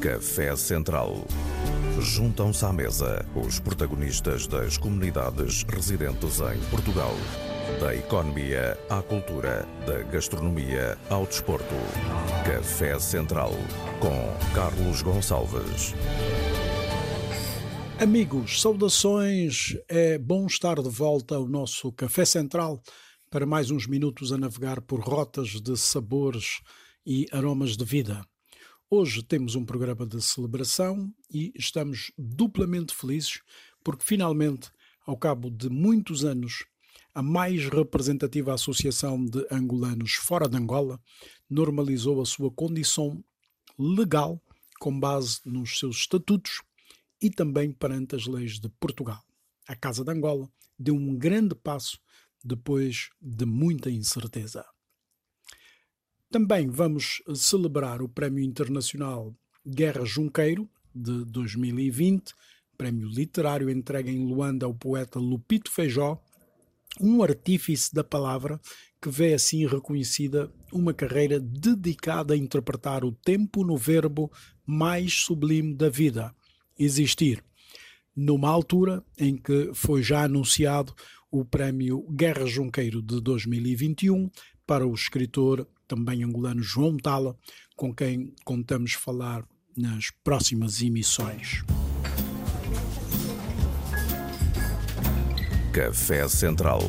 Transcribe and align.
Café 0.00 0.54
Central. 0.56 1.24
Juntam-se 1.98 2.64
à 2.64 2.72
mesa 2.72 3.26
os 3.34 3.58
protagonistas 3.58 4.46
das 4.46 4.76
comunidades 4.76 5.64
residentes 5.64 6.38
em 6.40 6.58
Portugal. 6.70 7.14
Da 7.80 7.94
economia 7.94 8.78
à 8.90 9.00
cultura, 9.00 9.66
da 9.86 10.02
gastronomia 10.02 10.98
ao 11.08 11.26
desporto. 11.26 11.74
Café 12.44 12.98
Central 12.98 13.52
com 13.98 14.54
Carlos 14.54 15.00
Gonçalves. 15.00 15.94
Amigos, 17.98 18.60
saudações. 18.60 19.74
É 19.88 20.18
bom 20.18 20.46
estar 20.46 20.80
de 20.82 20.90
volta 20.90 21.36
ao 21.36 21.48
nosso 21.48 21.90
Café 21.92 22.26
Central 22.26 22.82
para 23.30 23.46
mais 23.46 23.70
uns 23.70 23.86
minutos 23.86 24.30
a 24.30 24.38
navegar 24.38 24.82
por 24.82 25.00
rotas 25.00 25.60
de 25.60 25.76
sabores 25.76 26.60
e 27.04 27.26
aromas 27.32 27.76
de 27.76 27.84
vida. 27.84 28.22
Hoje 28.88 29.20
temos 29.20 29.56
um 29.56 29.64
programa 29.64 30.06
de 30.06 30.22
celebração 30.22 31.12
e 31.28 31.52
estamos 31.56 32.12
duplamente 32.16 32.94
felizes 32.94 33.40
porque 33.82 34.04
finalmente, 34.04 34.70
ao 35.04 35.16
cabo 35.16 35.50
de 35.50 35.68
muitos 35.68 36.24
anos, 36.24 36.64
a 37.12 37.20
mais 37.20 37.68
representativa 37.68 38.54
associação 38.54 39.24
de 39.24 39.44
angolanos 39.50 40.12
fora 40.12 40.48
de 40.48 40.56
Angola 40.56 41.00
normalizou 41.50 42.20
a 42.20 42.24
sua 42.24 42.48
condição 42.48 43.24
legal 43.76 44.40
com 44.78 44.96
base 45.00 45.40
nos 45.44 45.80
seus 45.80 45.96
estatutos 45.96 46.62
e 47.20 47.28
também 47.28 47.72
perante 47.72 48.14
as 48.14 48.28
leis 48.28 48.60
de 48.60 48.68
Portugal. 48.68 49.20
A 49.66 49.74
Casa 49.74 50.04
de 50.04 50.12
Angola 50.12 50.48
deu 50.78 50.94
um 50.94 51.16
grande 51.16 51.56
passo 51.56 51.98
depois 52.44 53.10
de 53.20 53.46
muita 53.46 53.90
incerteza. 53.90 54.64
Também 56.30 56.68
vamos 56.68 57.22
celebrar 57.34 58.02
o 58.02 58.08
Prémio 58.08 58.42
Internacional 58.42 59.32
Guerra 59.64 60.04
Junqueiro 60.04 60.68
de 60.94 61.24
2020, 61.24 62.34
prémio 62.76 63.08
literário 63.08 63.70
entregue 63.70 64.10
em 64.10 64.26
Luanda 64.26 64.66
ao 64.66 64.74
poeta 64.74 65.18
Lupito 65.20 65.70
Feijó, 65.70 66.20
um 67.00 67.22
artífice 67.22 67.94
da 67.94 68.02
palavra 68.02 68.60
que 69.00 69.08
vê 69.08 69.34
assim 69.34 69.66
reconhecida 69.66 70.50
uma 70.72 70.92
carreira 70.92 71.38
dedicada 71.38 72.34
a 72.34 72.36
interpretar 72.36 73.04
o 73.04 73.12
tempo 73.12 73.62
no 73.62 73.76
verbo 73.76 74.30
mais 74.66 75.12
sublime 75.12 75.74
da 75.74 75.88
vida, 75.88 76.34
existir, 76.78 77.44
numa 78.14 78.48
altura 78.48 79.04
em 79.16 79.36
que 79.36 79.70
foi 79.74 80.02
já 80.02 80.24
anunciado 80.24 80.94
o 81.30 81.44
prémio 81.44 82.02
Guerra 82.10 82.46
Junqueiro 82.46 83.00
de 83.00 83.20
2021 83.20 84.28
para 84.66 84.86
o 84.86 84.94
escritor 84.94 85.68
também 85.86 86.22
angolano 86.22 86.62
João 86.62 86.96
Tala, 86.96 87.36
com 87.76 87.94
quem 87.94 88.34
contamos 88.44 88.92
falar 88.92 89.46
nas 89.76 90.10
próximas 90.24 90.80
emissões. 90.80 91.62
Café 95.72 96.26
Central. 96.26 96.80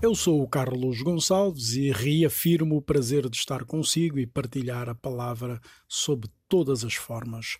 Eu 0.00 0.14
sou 0.14 0.40
o 0.40 0.48
Carlos 0.48 1.02
Gonçalves 1.02 1.74
e 1.74 1.90
reafirmo 1.90 2.76
o 2.76 2.82
prazer 2.82 3.28
de 3.28 3.36
estar 3.36 3.64
consigo 3.64 4.20
e 4.20 4.26
partilhar 4.26 4.88
a 4.88 4.94
palavra 4.94 5.60
sob 5.88 6.28
todas 6.48 6.84
as 6.84 6.94
formas. 6.94 7.58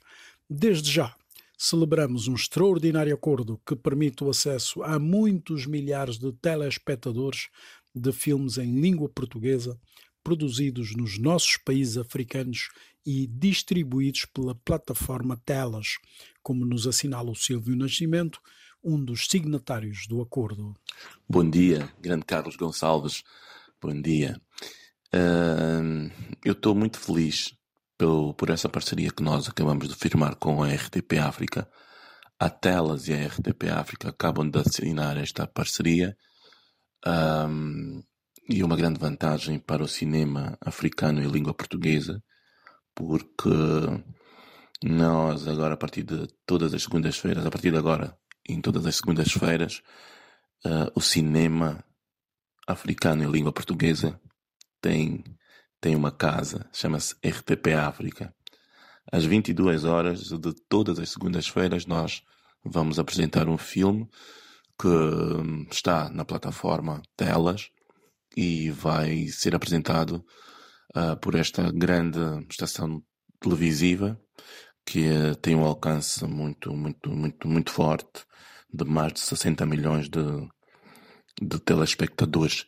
Desde 0.48 0.88
já, 0.88 1.12
celebramos 1.58 2.28
um 2.28 2.34
extraordinário 2.34 3.12
acordo 3.12 3.60
que 3.66 3.74
permite 3.74 4.22
o 4.22 4.30
acesso 4.30 4.80
a 4.84 4.96
muitos 5.00 5.66
milhares 5.66 6.16
de 6.16 6.32
telespectadores 6.34 7.48
de 7.92 8.12
filmes 8.12 8.56
em 8.56 8.80
língua 8.80 9.08
portuguesa 9.08 9.76
produzidos 10.28 10.94
nos 10.94 11.18
nossos 11.18 11.56
países 11.56 11.96
africanos 11.96 12.68
e 13.06 13.26
distribuídos 13.26 14.26
pela 14.26 14.54
plataforma 14.54 15.40
Telas, 15.42 15.96
como 16.42 16.66
nos 16.66 16.86
assinala 16.86 17.30
o 17.30 17.34
Silvio 17.34 17.74
Nascimento, 17.74 18.38
um 18.84 19.02
dos 19.02 19.26
signatários 19.26 20.06
do 20.06 20.20
acordo. 20.20 20.76
Bom 21.26 21.48
dia, 21.48 21.90
grande 21.98 22.26
Carlos 22.26 22.56
Gonçalves. 22.56 23.24
Bom 23.80 23.98
dia. 23.98 24.38
Uh, 25.14 26.12
eu 26.44 26.52
estou 26.52 26.74
muito 26.74 26.98
feliz 26.98 27.54
pelo, 27.96 28.34
por 28.34 28.50
essa 28.50 28.68
parceria 28.68 29.10
que 29.10 29.22
nós 29.22 29.48
acabamos 29.48 29.88
de 29.88 29.94
firmar 29.94 30.36
com 30.36 30.62
a 30.62 30.68
RTP 30.68 31.14
África. 31.22 31.66
A 32.38 32.50
Telas 32.50 33.08
e 33.08 33.14
a 33.14 33.28
RTP 33.28 33.70
África 33.74 34.10
acabam 34.10 34.46
de 34.50 34.58
assinar 34.58 35.16
esta 35.16 35.46
parceria 35.46 36.14
e 38.48 38.64
uma 38.64 38.76
grande 38.76 38.98
vantagem 38.98 39.58
para 39.58 39.82
o 39.82 39.88
cinema 39.88 40.56
africano 40.60 41.22
em 41.22 41.28
língua 41.28 41.52
portuguesa, 41.52 42.22
porque 42.94 43.50
nós 44.82 45.46
agora 45.46 45.74
a 45.74 45.76
partir 45.76 46.02
de 46.02 46.26
todas 46.46 46.72
as 46.72 46.82
segundas-feiras, 46.82 47.44
a 47.44 47.50
partir 47.50 47.70
de 47.70 47.76
agora, 47.76 48.16
em 48.48 48.60
todas 48.60 48.86
as 48.86 48.96
segundas-feiras, 48.96 49.82
uh, 50.64 50.90
o 50.94 51.00
cinema 51.00 51.84
africano 52.66 53.22
em 53.22 53.30
língua 53.30 53.52
portuguesa 53.52 54.18
tem 54.80 55.22
tem 55.80 55.94
uma 55.94 56.10
casa, 56.10 56.68
chama-se 56.72 57.14
RTP 57.24 57.68
África. 57.74 58.34
Às 59.12 59.24
22 59.24 59.84
horas 59.84 60.22
de 60.22 60.52
todas 60.68 60.98
as 60.98 61.10
segundas-feiras 61.10 61.86
nós 61.86 62.22
vamos 62.64 62.98
apresentar 62.98 63.48
um 63.48 63.56
filme 63.56 64.08
que 64.80 64.88
está 65.70 66.08
na 66.10 66.24
plataforma 66.24 67.00
Telas 67.16 67.70
e 68.36 68.70
vai 68.70 69.26
ser 69.28 69.54
apresentado 69.54 70.24
uh, 70.96 71.16
por 71.20 71.34
esta 71.34 71.70
grande 71.72 72.18
estação 72.50 73.02
televisiva 73.40 74.20
que 74.86 75.08
uh, 75.08 75.36
tem 75.36 75.54
um 75.54 75.64
alcance 75.64 76.24
muito, 76.24 76.72
muito, 76.72 77.10
muito, 77.10 77.48
muito 77.48 77.70
forte 77.70 78.24
de 78.72 78.84
mais 78.84 79.12
de 79.12 79.20
60 79.20 79.64
milhões 79.66 80.08
de, 80.08 80.22
de 81.40 81.58
telespectadores. 81.60 82.66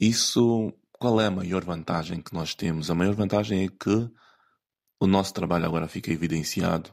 Isso 0.00 0.72
qual 0.98 1.20
é 1.20 1.26
a 1.26 1.30
maior 1.30 1.64
vantagem 1.64 2.20
que 2.20 2.34
nós 2.34 2.54
temos? 2.54 2.90
A 2.90 2.94
maior 2.94 3.14
vantagem 3.14 3.64
é 3.64 3.68
que 3.68 4.10
o 5.00 5.06
nosso 5.06 5.32
trabalho 5.32 5.64
agora 5.64 5.86
fica 5.86 6.12
evidenciado 6.12 6.92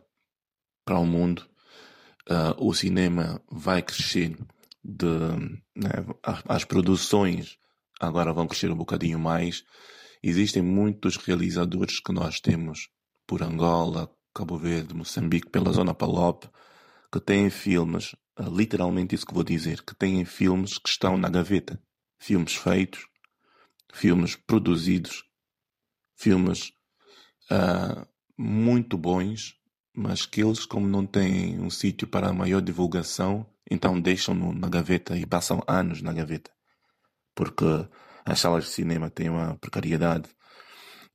para 0.86 1.00
o 1.00 1.06
mundo. 1.06 1.46
Uh, 2.30 2.68
o 2.68 2.74
cinema 2.74 3.42
vai 3.52 3.82
crescer, 3.82 4.38
de, 4.84 5.08
né, 5.76 5.90
as 6.24 6.64
produções 6.64 7.58
agora 8.00 8.34
vão 8.34 8.48
crescer 8.48 8.72
um 8.72 8.76
bocadinho 8.76 9.20
mais. 9.20 9.64
Existem 10.22 10.62
muitos 10.62 11.18
realizadores 11.18 12.00
que 12.00 12.12
nós 12.12 12.40
temos 12.40 12.90
por 13.28 13.42
Angola, 13.42 14.12
Cabo 14.34 14.58
Verde, 14.58 14.94
Moçambique, 14.94 15.50
pela 15.50 15.72
zona 15.72 15.94
Palop, 15.94 16.46
que 17.12 17.20
têm 17.20 17.50
filmes, 17.50 18.14
uh, 18.40 18.50
literalmente 18.54 19.16
isso 19.16 19.26
que 19.26 19.34
vou 19.34 19.44
dizer, 19.44 19.82
que 19.84 19.96
têm 19.96 20.26
filmes 20.26 20.78
que 20.78 20.90
estão 20.90 21.18
na 21.18 21.30
gaveta. 21.30 21.82
Filmes 22.20 22.56
feitos, 22.56 23.08
filmes 23.94 24.36
produzidos, 24.36 25.24
filmes 26.16 26.74
uh, 27.52 28.08
muito 28.38 28.98
bons, 28.98 29.56
mas 29.96 30.26
que 30.26 30.42
eles, 30.42 30.66
como 30.66 30.88
não 30.88 31.06
têm 31.06 31.60
um 31.60 31.70
sítio 31.70 32.08
para 32.08 32.34
maior 32.34 32.62
divulgação, 32.62 33.46
então 33.70 34.00
deixam-no 34.00 34.54
na 34.54 34.68
gaveta 34.68 35.18
e 35.18 35.26
passam 35.26 35.64
anos 35.68 36.02
na 36.02 36.12
gaveta. 36.12 36.55
Porque 37.36 37.66
as 38.26 38.40
salas 38.40 38.66
de 38.66 38.72
cinema 38.72 39.10
têm 39.10 39.30
uma 39.30 39.56
precariedade 39.58 40.30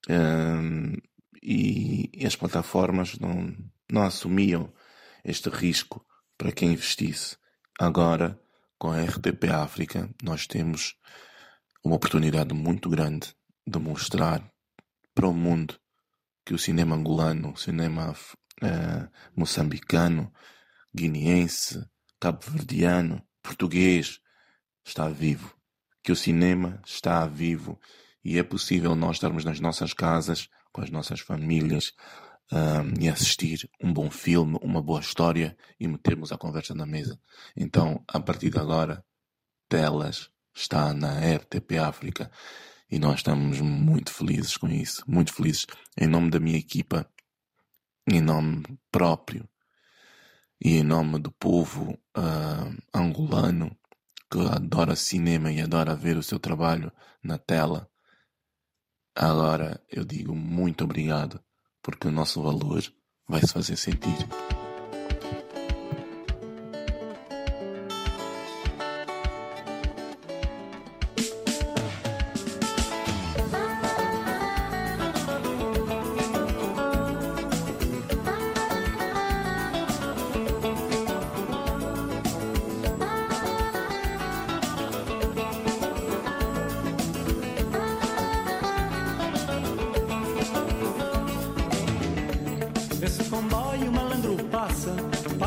um, 0.09 0.95
e, 1.43 2.11
e 2.15 2.27
as 2.27 2.37
plataformas 2.37 3.19
não, 3.19 3.55
não 3.91 4.03
assumiam 4.03 4.73
este 5.25 5.49
risco 5.49 6.05
para 6.37 6.53
quem 6.53 6.73
investisse. 6.73 7.37
Agora, 7.79 8.39
com 8.79 8.91
a 8.91 9.03
RTP 9.03 9.45
África, 9.53 10.09
nós 10.23 10.47
temos 10.47 10.97
uma 11.85 11.97
oportunidade 11.97 12.55
muito 12.55 12.89
grande 12.89 13.35
de 13.67 13.79
mostrar 13.79 14.43
para 15.15 15.29
o 15.29 15.35
mundo 15.35 15.79
que 16.45 16.55
o 16.55 16.59
cinema 16.59 16.97
angolano, 16.97 17.53
o 17.53 17.57
cinema 17.57 18.13
uh, 18.13 19.11
moçambicano, 19.37 20.33
guineense, 20.95 21.85
cabo-verdiano, 22.19 23.23
português 23.43 24.21
está 24.85 25.09
vivo. 25.09 25.60
Que 26.11 26.13
o 26.13 26.17
cinema 26.17 26.83
está 26.85 27.25
vivo 27.25 27.81
e 28.25 28.37
é 28.37 28.43
possível 28.43 28.97
nós 28.97 29.15
estarmos 29.15 29.45
nas 29.45 29.61
nossas 29.61 29.93
casas, 29.95 30.49
com 30.73 30.81
as 30.81 30.91
nossas 30.91 31.21
famílias, 31.21 31.93
um, 32.51 33.01
e 33.01 33.09
assistir 33.09 33.71
um 33.81 33.93
bom 33.93 34.11
filme, 34.11 34.59
uma 34.61 34.83
boa 34.83 34.99
história 34.99 35.57
e 35.79 35.87
metermos 35.87 36.33
a 36.33 36.37
conversa 36.37 36.75
na 36.75 36.85
mesa. 36.85 37.17
Então, 37.57 38.03
a 38.09 38.19
partir 38.19 38.51
de 38.51 38.59
agora, 38.59 39.05
telas, 39.69 40.29
está 40.53 40.93
na 40.93 41.21
RTP 41.21 41.79
África 41.79 42.29
e 42.91 42.99
nós 42.99 43.21
estamos 43.21 43.61
muito 43.61 44.13
felizes 44.13 44.57
com 44.57 44.67
isso, 44.67 45.05
muito 45.07 45.33
felizes. 45.33 45.65
Em 45.97 46.09
nome 46.09 46.29
da 46.29 46.41
minha 46.41 46.59
equipa, 46.59 47.09
em 48.11 48.21
nome 48.21 48.65
próprio 48.91 49.49
e 50.61 50.79
em 50.79 50.83
nome 50.83 51.21
do 51.21 51.31
povo 51.31 51.97
uh, 52.19 52.77
angolano 52.93 53.79
que 54.31 54.39
adora 54.41 54.95
cinema 54.95 55.51
e 55.51 55.61
adora 55.61 55.95
ver 55.95 56.17
o 56.17 56.23
seu 56.23 56.39
trabalho 56.39 56.93
na 57.23 57.37
tela. 57.37 57.91
Agora 59.15 59.83
eu 59.91 60.05
digo 60.05 60.35
muito 60.35 60.85
obrigado 60.85 61.43
porque 61.83 62.09
o 62.09 62.13
nosso 62.13 62.43
valor 62.43 62.83
vai 63.29 63.41
se 63.41 63.53
fazer 63.53 63.77
sentir. 63.77 64.29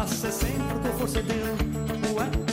Você 0.08 0.32
sempre 0.32 0.80
com 0.82 0.98
força 1.00 1.22
for 1.22 2.20
ué. 2.20 2.53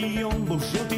Marion 0.00 0.30
Beaujolais. 0.46 0.89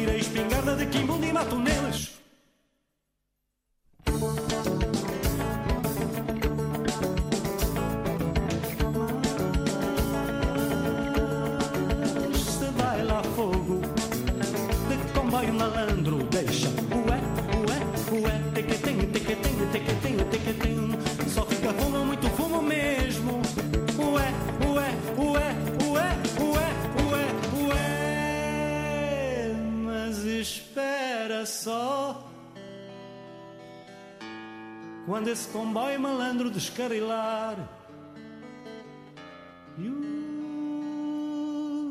Descarrilar 36.51 37.57
e 39.79 39.87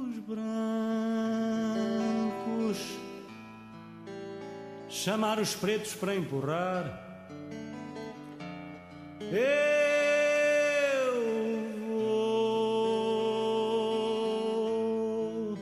os 0.09 0.19
brancos 0.21 0.43
chamar 4.89 5.41
os 5.41 5.57
pretos 5.57 5.93
para 5.95 6.15
empurrar. 6.15 6.85
Eu 9.21 9.33
vou, 15.49 15.59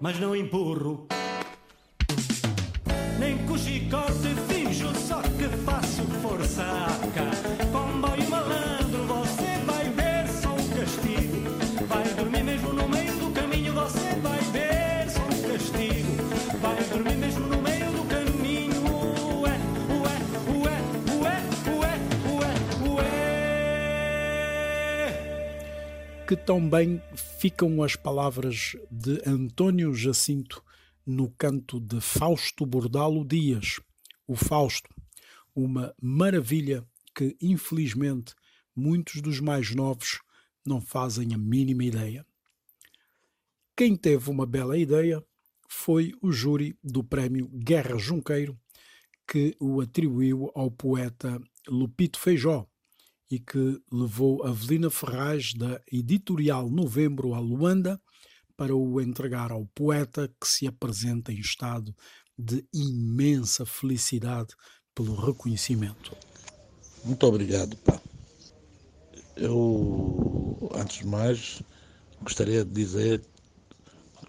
mas 0.00 0.18
não 0.18 0.34
empurro. 0.34 1.06
Que 26.28 26.36
tão 26.36 26.68
bem 26.68 27.00
ficam 27.40 27.82
as 27.82 27.96
palavras 27.96 28.76
de 28.90 29.18
António 29.26 29.94
Jacinto 29.94 30.62
no 31.06 31.30
canto 31.30 31.80
de 31.80 32.02
Fausto 32.02 32.66
Bordalo 32.66 33.24
Dias, 33.24 33.80
o 34.26 34.36
Fausto, 34.36 34.94
uma 35.54 35.94
maravilha 35.98 36.86
que 37.14 37.34
infelizmente 37.40 38.34
muitos 38.76 39.22
dos 39.22 39.40
mais 39.40 39.74
novos 39.74 40.20
não 40.66 40.82
fazem 40.82 41.32
a 41.32 41.38
mínima 41.38 41.84
ideia. 41.84 42.26
Quem 43.74 43.96
teve 43.96 44.28
uma 44.28 44.44
bela 44.44 44.76
ideia 44.76 45.24
foi 45.66 46.12
o 46.20 46.30
júri 46.30 46.78
do 46.84 47.02
prémio 47.02 47.48
Guerra 47.48 47.96
Junqueiro, 47.96 48.60
que 49.26 49.56
o 49.58 49.80
atribuiu 49.80 50.52
ao 50.54 50.70
poeta 50.70 51.40
Lupito 51.66 52.20
Feijó 52.20 52.67
e 53.30 53.38
que 53.38 53.80
levou 53.92 54.44
Avelina 54.44 54.90
Ferraz 54.90 55.52
da 55.54 55.80
editorial 55.92 56.70
Novembro 56.70 57.34
a 57.34 57.40
Luanda 57.40 58.00
para 58.56 58.74
o 58.74 59.00
entregar 59.00 59.52
ao 59.52 59.66
poeta 59.66 60.32
que 60.40 60.48
se 60.48 60.66
apresenta 60.66 61.32
em 61.32 61.38
estado 61.38 61.94
de 62.36 62.66
imensa 62.72 63.66
felicidade 63.66 64.54
pelo 64.94 65.14
reconhecimento. 65.14 66.16
Muito 67.04 67.26
obrigado, 67.26 67.76
pá. 67.78 68.00
Eu 69.36 70.70
antes 70.74 70.98
de 70.98 71.06
mais, 71.06 71.62
gostaria 72.20 72.64
de 72.64 72.72
dizer 72.72 73.22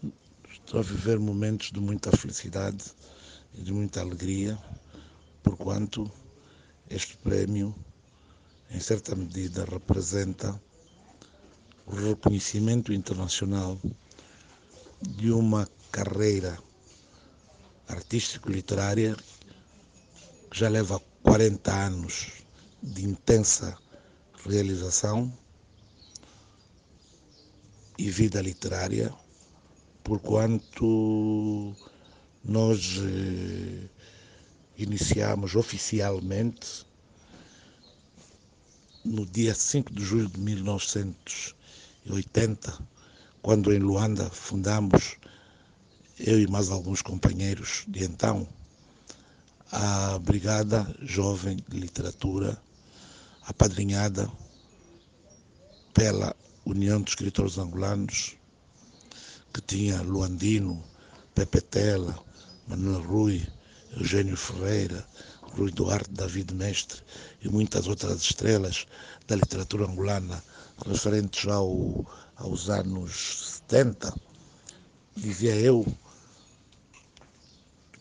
que 0.01 0.53
estou 0.53 0.79
a 0.79 0.84
viver 0.84 1.20
momentos 1.20 1.72
de 1.72 1.79
muita 1.79 2.15
felicidade 2.15 2.86
e 3.53 3.62
de 3.62 3.74
muita 3.74 4.01
alegria, 4.01 4.58
porquanto 5.41 6.12
este 6.89 7.18
prémio, 7.18 7.74
em 8.71 8.79
certa 8.79 9.15
medida, 9.15 9.65
representa 9.65 10.59
o 11.85 11.95
reconhecimento 11.95 12.93
internacional 12.93 13.79
de 15.01 15.31
uma 15.31 15.67
carreira 15.91 16.57
artístico-literária 17.88 19.15
que 20.51 20.59
já 20.59 20.69
leva 20.69 21.01
40 21.23 21.73
anos 21.73 22.31
de 22.81 23.05
intensa 23.05 23.77
realização 24.45 25.33
e 27.97 28.09
vida 28.09 28.41
literária, 28.41 29.13
porquanto 30.03 31.75
nós 32.43 32.97
eh, 32.99 33.89
iniciamos 34.77 35.55
oficialmente 35.55 36.88
no 39.09 39.25
dia 39.25 39.53
5 39.55 39.91
de 39.91 40.05
julho 40.05 40.29
de 40.29 40.39
1980, 40.39 42.79
quando 43.41 43.73
em 43.73 43.79
Luanda 43.79 44.29
fundamos, 44.29 45.15
eu 46.19 46.39
e 46.39 46.45
mais 46.45 46.69
alguns 46.69 47.01
companheiros 47.01 47.85
de 47.87 48.03
então, 48.03 48.47
a 49.71 50.19
Brigada 50.19 50.95
Jovem 51.01 51.57
de 51.67 51.79
Literatura, 51.79 52.55
apadrinhada 53.47 54.31
pela 55.91 56.35
União 56.63 57.01
de 57.01 57.09
Escritores 57.09 57.57
Angolanos, 57.57 58.35
que 59.51 59.61
tinha 59.61 60.03
Luandino, 60.03 60.83
Pepe 61.33 61.61
Tela, 61.61 62.15
Manuel 62.67 63.01
Rui, 63.01 63.41
Eugênio 63.97 64.37
Ferreira, 64.37 65.03
Rui 65.59 65.71
Duarte, 65.71 66.11
David 66.11 66.53
Mestre 66.53 67.01
e 67.41 67.49
muitas 67.49 67.87
outras 67.87 68.21
estrelas 68.21 68.85
da 69.27 69.35
literatura 69.35 69.85
angolana 69.85 70.41
referentes 70.87 71.45
ao, 71.47 72.05
aos 72.37 72.69
anos 72.69 73.61
70, 73.67 74.15
dizia 75.17 75.53
eu, 75.55 75.85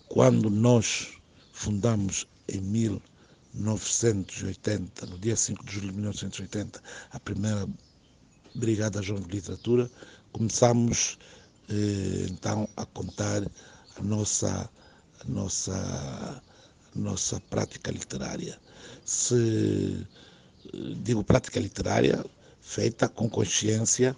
quando 0.09 0.49
nós 0.49 1.09
fundamos 1.53 2.29
em 2.49 2.61
1980, 2.61 5.07
no 5.07 5.19
dia 5.19 5.35
5 5.35 5.65
de 5.65 5.73
julho 5.73 5.89
de 5.89 5.95
1980, 5.95 6.81
a 7.11 7.19
primeira 7.19 7.69
Brigada 8.55 9.03
Jovem 9.03 9.27
de 9.27 9.35
Literatura, 9.35 9.91
começamos 10.33 11.19
eh, 11.69 12.27
então 12.31 12.69
a 12.77 12.87
contar 12.87 13.43
a 13.97 14.03
nossa, 14.03 14.71
a 15.21 15.25
nossa, 15.29 16.41
nossa 16.99 17.41
prática 17.49 17.91
literária. 17.91 18.59
Se 19.05 20.07
digo 21.03 21.25
prática 21.25 21.59
literária, 21.61 22.25
feita 22.61 23.09
com 23.09 23.29
consciência 23.29 24.17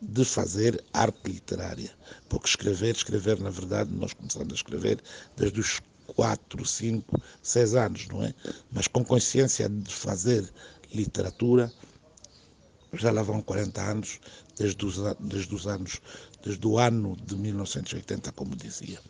de 0.00 0.24
fazer 0.24 0.82
arte 0.92 1.30
literária. 1.30 1.90
Porque 2.28 2.48
escrever, 2.48 2.94
escrever, 2.94 3.40
na 3.40 3.50
verdade, 3.50 3.92
nós 3.92 4.12
começamos 4.12 4.52
a 4.52 4.56
escrever 4.56 5.00
desde 5.36 5.60
os 5.60 5.80
4, 6.08 6.66
5, 6.66 7.22
6 7.42 7.74
anos, 7.74 8.08
não 8.08 8.24
é? 8.24 8.34
Mas 8.72 8.88
com 8.88 9.04
consciência 9.04 9.68
de 9.68 9.94
fazer 9.94 10.48
literatura, 10.92 11.72
já 12.94 13.10
lá 13.10 13.22
vão 13.22 13.40
40 13.40 13.80
anos, 13.80 14.20
desde 14.58 14.84
os, 14.84 14.96
desde 15.20 15.54
os 15.54 15.66
anos, 15.66 16.00
desde 16.44 16.66
o 16.66 16.78
ano 16.78 17.16
de 17.24 17.36
1980, 17.36 18.32
como 18.32 18.54
dizia. 18.56 19.00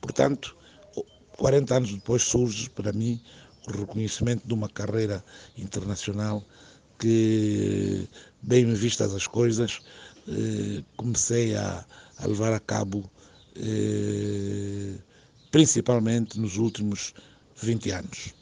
Portanto, 0.00 0.56
40 1.36 1.74
anos 1.74 1.92
depois 1.92 2.22
surge 2.22 2.68
para 2.70 2.92
mim 2.92 3.20
o 3.68 3.72
reconhecimento 3.72 4.46
de 4.46 4.54
uma 4.54 4.68
carreira 4.68 5.24
internacional 5.56 6.44
que, 6.98 8.08
bem 8.42 8.72
vistas 8.74 9.14
as 9.14 9.26
coisas, 9.26 9.80
eh, 10.28 10.82
comecei 10.96 11.56
a, 11.56 11.84
a, 12.18 12.26
levar 12.26 12.52
a 12.52 12.60
cabo 12.60 13.10
eh, 13.56 14.94
principalmente 15.50 16.38
nos 16.38 16.56
últimos 16.56 17.12
20 17.56 17.90
anos. 17.90 18.34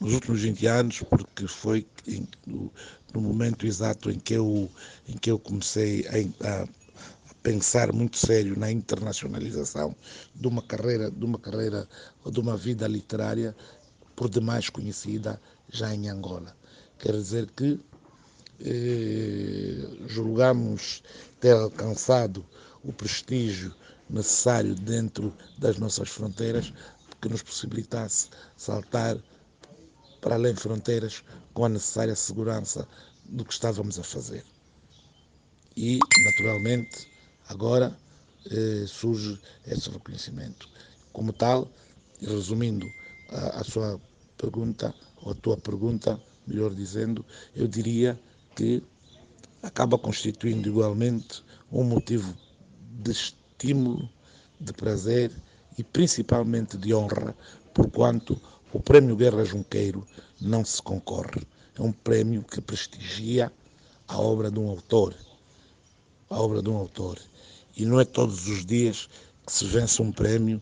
Nos 0.00 0.12
últimos 0.14 0.40
20 0.42 0.66
anos, 0.66 1.02
porque 1.10 1.46
foi 1.48 1.86
no, 2.46 2.72
no, 3.12 3.20
momento 3.20 3.66
exato 3.66 4.10
em 4.10 4.18
que 4.18 4.34
eu, 4.34 4.70
em 5.08 5.16
que 5.16 5.30
eu 5.30 5.38
comecei 5.38 6.06
a, 6.06 6.62
a 6.62 6.68
pensar 7.46 7.92
muito 7.92 8.16
sério 8.16 8.58
na 8.58 8.72
internacionalização 8.72 9.94
de 10.34 10.48
uma 10.48 10.60
carreira, 10.60 11.12
de 11.12 11.24
uma 11.24 11.38
carreira 11.38 11.88
ou 12.24 12.32
de 12.32 12.40
uma 12.40 12.56
vida 12.56 12.88
literária 12.88 13.54
por 14.16 14.28
demais 14.28 14.68
conhecida 14.68 15.40
já 15.70 15.94
em 15.94 16.08
Angola. 16.08 16.56
Quer 16.98 17.12
dizer 17.12 17.48
que 17.52 17.78
eh, 18.58 20.06
julgamos 20.08 21.04
ter 21.38 21.52
alcançado 21.52 22.44
o 22.82 22.92
prestígio 22.92 23.72
necessário 24.10 24.74
dentro 24.74 25.32
das 25.56 25.78
nossas 25.78 26.08
fronteiras 26.08 26.72
que 27.22 27.28
nos 27.28 27.44
possibilitasse 27.44 28.28
saltar 28.56 29.16
para 30.20 30.34
além 30.34 30.56
fronteiras 30.56 31.22
com 31.54 31.66
a 31.66 31.68
necessária 31.68 32.16
segurança 32.16 32.88
do 33.24 33.44
que 33.44 33.52
estávamos 33.52 34.00
a 34.00 34.02
fazer. 34.02 34.44
E, 35.76 36.00
naturalmente, 36.24 37.15
agora 37.48 37.96
eh, 38.50 38.84
surge 38.86 39.38
esse 39.66 39.90
reconhecimento. 39.90 40.68
Como 41.12 41.32
tal, 41.32 41.68
resumindo 42.20 42.86
a, 43.30 43.60
a 43.60 43.64
sua 43.64 44.00
pergunta, 44.36 44.94
ou 45.22 45.32
a 45.32 45.34
tua 45.34 45.56
pergunta, 45.56 46.20
melhor 46.46 46.74
dizendo, 46.74 47.24
eu 47.54 47.66
diria 47.66 48.18
que 48.54 48.82
acaba 49.62 49.98
constituindo 49.98 50.68
igualmente 50.68 51.42
um 51.72 51.82
motivo 51.82 52.34
de 53.02 53.10
estímulo, 53.10 54.08
de 54.60 54.72
prazer 54.72 55.30
e 55.76 55.84
principalmente 55.84 56.76
de 56.78 56.94
honra, 56.94 57.36
porquanto 57.74 58.40
o 58.72 58.80
Prémio 58.80 59.16
Guerra 59.16 59.44
Junqueiro 59.44 60.06
não 60.40 60.64
se 60.64 60.80
concorre. 60.82 61.46
É 61.74 61.82
um 61.82 61.92
prémio 61.92 62.42
que 62.42 62.60
prestigia 62.60 63.52
a 64.08 64.18
obra 64.18 64.50
de 64.50 64.58
um 64.58 64.68
autor. 64.68 65.14
A 66.30 66.40
obra 66.40 66.62
de 66.62 66.70
um 66.70 66.76
autor. 66.76 67.18
E 67.76 67.84
não 67.84 68.00
é 68.00 68.04
todos 68.04 68.48
os 68.48 68.64
dias 68.64 69.08
que 69.46 69.52
se 69.52 69.64
vence 69.66 70.00
um 70.02 70.10
prémio 70.10 70.60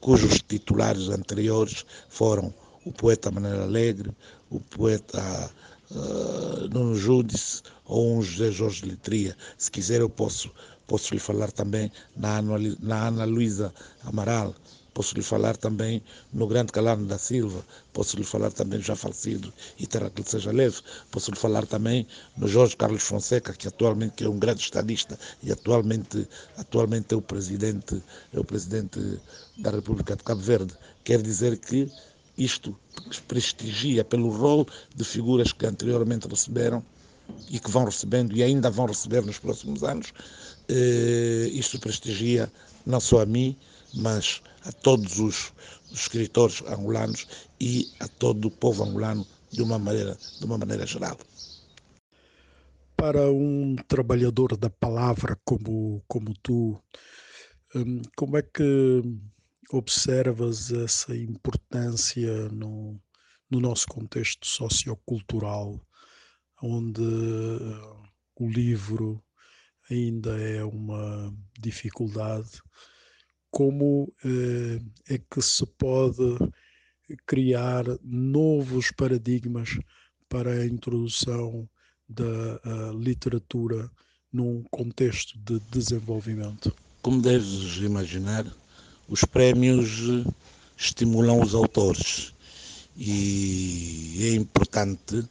cujos 0.00 0.40
titulares 0.40 1.08
anteriores 1.08 1.84
foram 2.08 2.52
o 2.84 2.92
poeta 2.92 3.30
Manuel 3.30 3.62
Alegre, 3.62 4.10
o 4.50 4.60
poeta 4.60 5.50
uh, 5.90 6.68
Nuno 6.72 6.94
Júdice 6.94 7.62
ou 7.84 8.16
um 8.16 8.22
José 8.22 8.50
Jorge 8.50 8.86
Letria. 8.86 9.36
Se 9.58 9.70
quiser 9.70 10.00
eu 10.00 10.08
posso 10.08 10.50
Posso 10.86 11.12
lhe 11.12 11.20
falar 11.20 11.50
também 11.50 11.90
na, 12.16 12.40
na 12.80 13.08
Ana 13.08 13.24
Luísa 13.24 13.74
Amaral, 14.04 14.54
posso 14.96 15.14
lhe 15.14 15.22
falar 15.22 15.58
também 15.58 16.02
no 16.32 16.46
grande 16.46 16.72
Calano 16.72 17.04
da 17.04 17.18
Silva, 17.18 17.62
posso 17.92 18.16
lhe 18.16 18.24
falar 18.24 18.50
também 18.50 18.80
já 18.80 18.96
falecido 18.96 19.52
Itara 19.78 20.08
que 20.08 20.22
seja 20.22 20.50
leve, 20.50 20.78
posso 21.10 21.30
lhe 21.30 21.36
falar 21.36 21.66
também 21.66 22.06
no 22.34 22.48
Jorge 22.48 22.74
Carlos 22.78 23.02
Fonseca, 23.02 23.52
que 23.52 23.68
atualmente 23.68 24.24
é 24.24 24.28
um 24.28 24.38
grande 24.38 24.62
estadista 24.62 25.18
e 25.42 25.52
atualmente, 25.52 26.26
atualmente 26.56 27.12
é 27.12 27.16
o 27.16 27.20
presidente, 27.20 28.02
é 28.32 28.40
o 28.40 28.44
presidente 28.44 28.98
da 29.58 29.70
República 29.70 30.16
de 30.16 30.24
Cabo 30.24 30.40
Verde. 30.40 30.72
Quer 31.04 31.20
dizer 31.20 31.58
que 31.58 31.92
isto 32.38 32.74
prestigia 33.28 34.02
pelo 34.02 34.30
rol 34.30 34.66
de 34.94 35.04
figuras 35.04 35.52
que 35.52 35.66
anteriormente 35.66 36.26
receberam 36.26 36.82
e 37.50 37.60
que 37.60 37.70
vão 37.70 37.84
recebendo 37.84 38.34
e 38.34 38.42
ainda 38.42 38.70
vão 38.70 38.86
receber 38.86 39.22
nos 39.26 39.38
próximos 39.38 39.84
anos, 39.84 40.14
eh, 40.70 41.50
isto 41.52 41.78
prestigia 41.78 42.50
não 42.86 42.98
só 42.98 43.20
a 43.20 43.26
mim, 43.26 43.54
mas 43.92 44.40
a 44.66 44.72
todos 44.72 45.18
os, 45.18 45.52
escritores 45.92 46.62
angolanos 46.62 47.26
e 47.60 47.92
a 48.00 48.08
todo 48.08 48.48
o 48.48 48.50
povo 48.50 48.84
angolano 48.84 49.26
de 49.50 49.62
uma 49.62 49.78
maneira, 49.78 50.16
de 50.38 50.44
uma 50.44 50.58
maneira 50.58 50.86
geral. 50.86 51.16
Para 52.96 53.30
um 53.30 53.76
trabalhador 53.88 54.56
da 54.56 54.68
palavra 54.68 55.38
como, 55.44 56.02
como 56.08 56.34
tu, 56.42 56.80
hum, 57.74 58.02
como 58.16 58.36
é 58.36 58.42
que 58.42 59.02
observas 59.70 60.72
essa 60.72 61.16
importância 61.16 62.48
no, 62.48 63.00
no 63.50 63.60
nosso 63.60 63.86
contexto 63.86 64.46
sociocultural, 64.46 65.80
onde 66.62 67.02
o 68.38 68.48
livro 68.48 69.22
ainda 69.90 70.38
é 70.40 70.64
uma 70.64 71.32
dificuldade. 71.58 72.62
Como 73.50 74.12
eh, 74.24 74.80
é 75.08 75.18
que 75.18 75.40
se 75.40 75.64
pode 75.66 76.38
criar 77.26 77.84
novos 78.02 78.90
paradigmas 78.90 79.78
para 80.28 80.50
a 80.50 80.66
introdução 80.66 81.68
da 82.08 82.60
literatura 82.92 83.90
num 84.32 84.62
contexto 84.70 85.38
de 85.38 85.60
desenvolvimento? 85.70 86.74
Como 87.02 87.22
deves 87.22 87.76
imaginar, 87.76 88.44
os 89.08 89.24
prémios 89.24 90.24
estimulam 90.76 91.40
os 91.40 91.54
autores 91.54 92.34
e 92.96 94.18
é 94.22 94.34
importante 94.34 95.26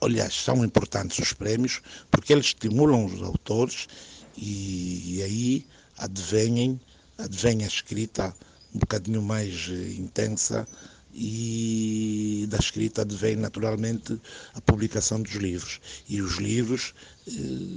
aliás, 0.00 0.34
são 0.34 0.64
importantes 0.64 1.18
os 1.18 1.32
prémios 1.32 1.80
porque 2.10 2.32
eles 2.32 2.46
estimulam 2.46 3.04
os 3.04 3.22
autores 3.22 3.88
e 4.36 5.20
aí 5.22 5.66
advenhem, 5.98 6.80
advém 7.18 7.64
a 7.64 7.66
escrita 7.66 8.34
um 8.74 8.78
bocadinho 8.78 9.22
mais 9.22 9.68
eh, 9.70 9.92
intensa 9.98 10.66
e 11.14 12.46
da 12.48 12.58
escrita 12.58 13.02
advém 13.02 13.34
naturalmente 13.34 14.20
a 14.54 14.60
publicação 14.60 15.20
dos 15.20 15.32
livros. 15.32 15.80
E 16.08 16.22
os 16.22 16.36
livros 16.36 16.94
eh, 17.26 17.32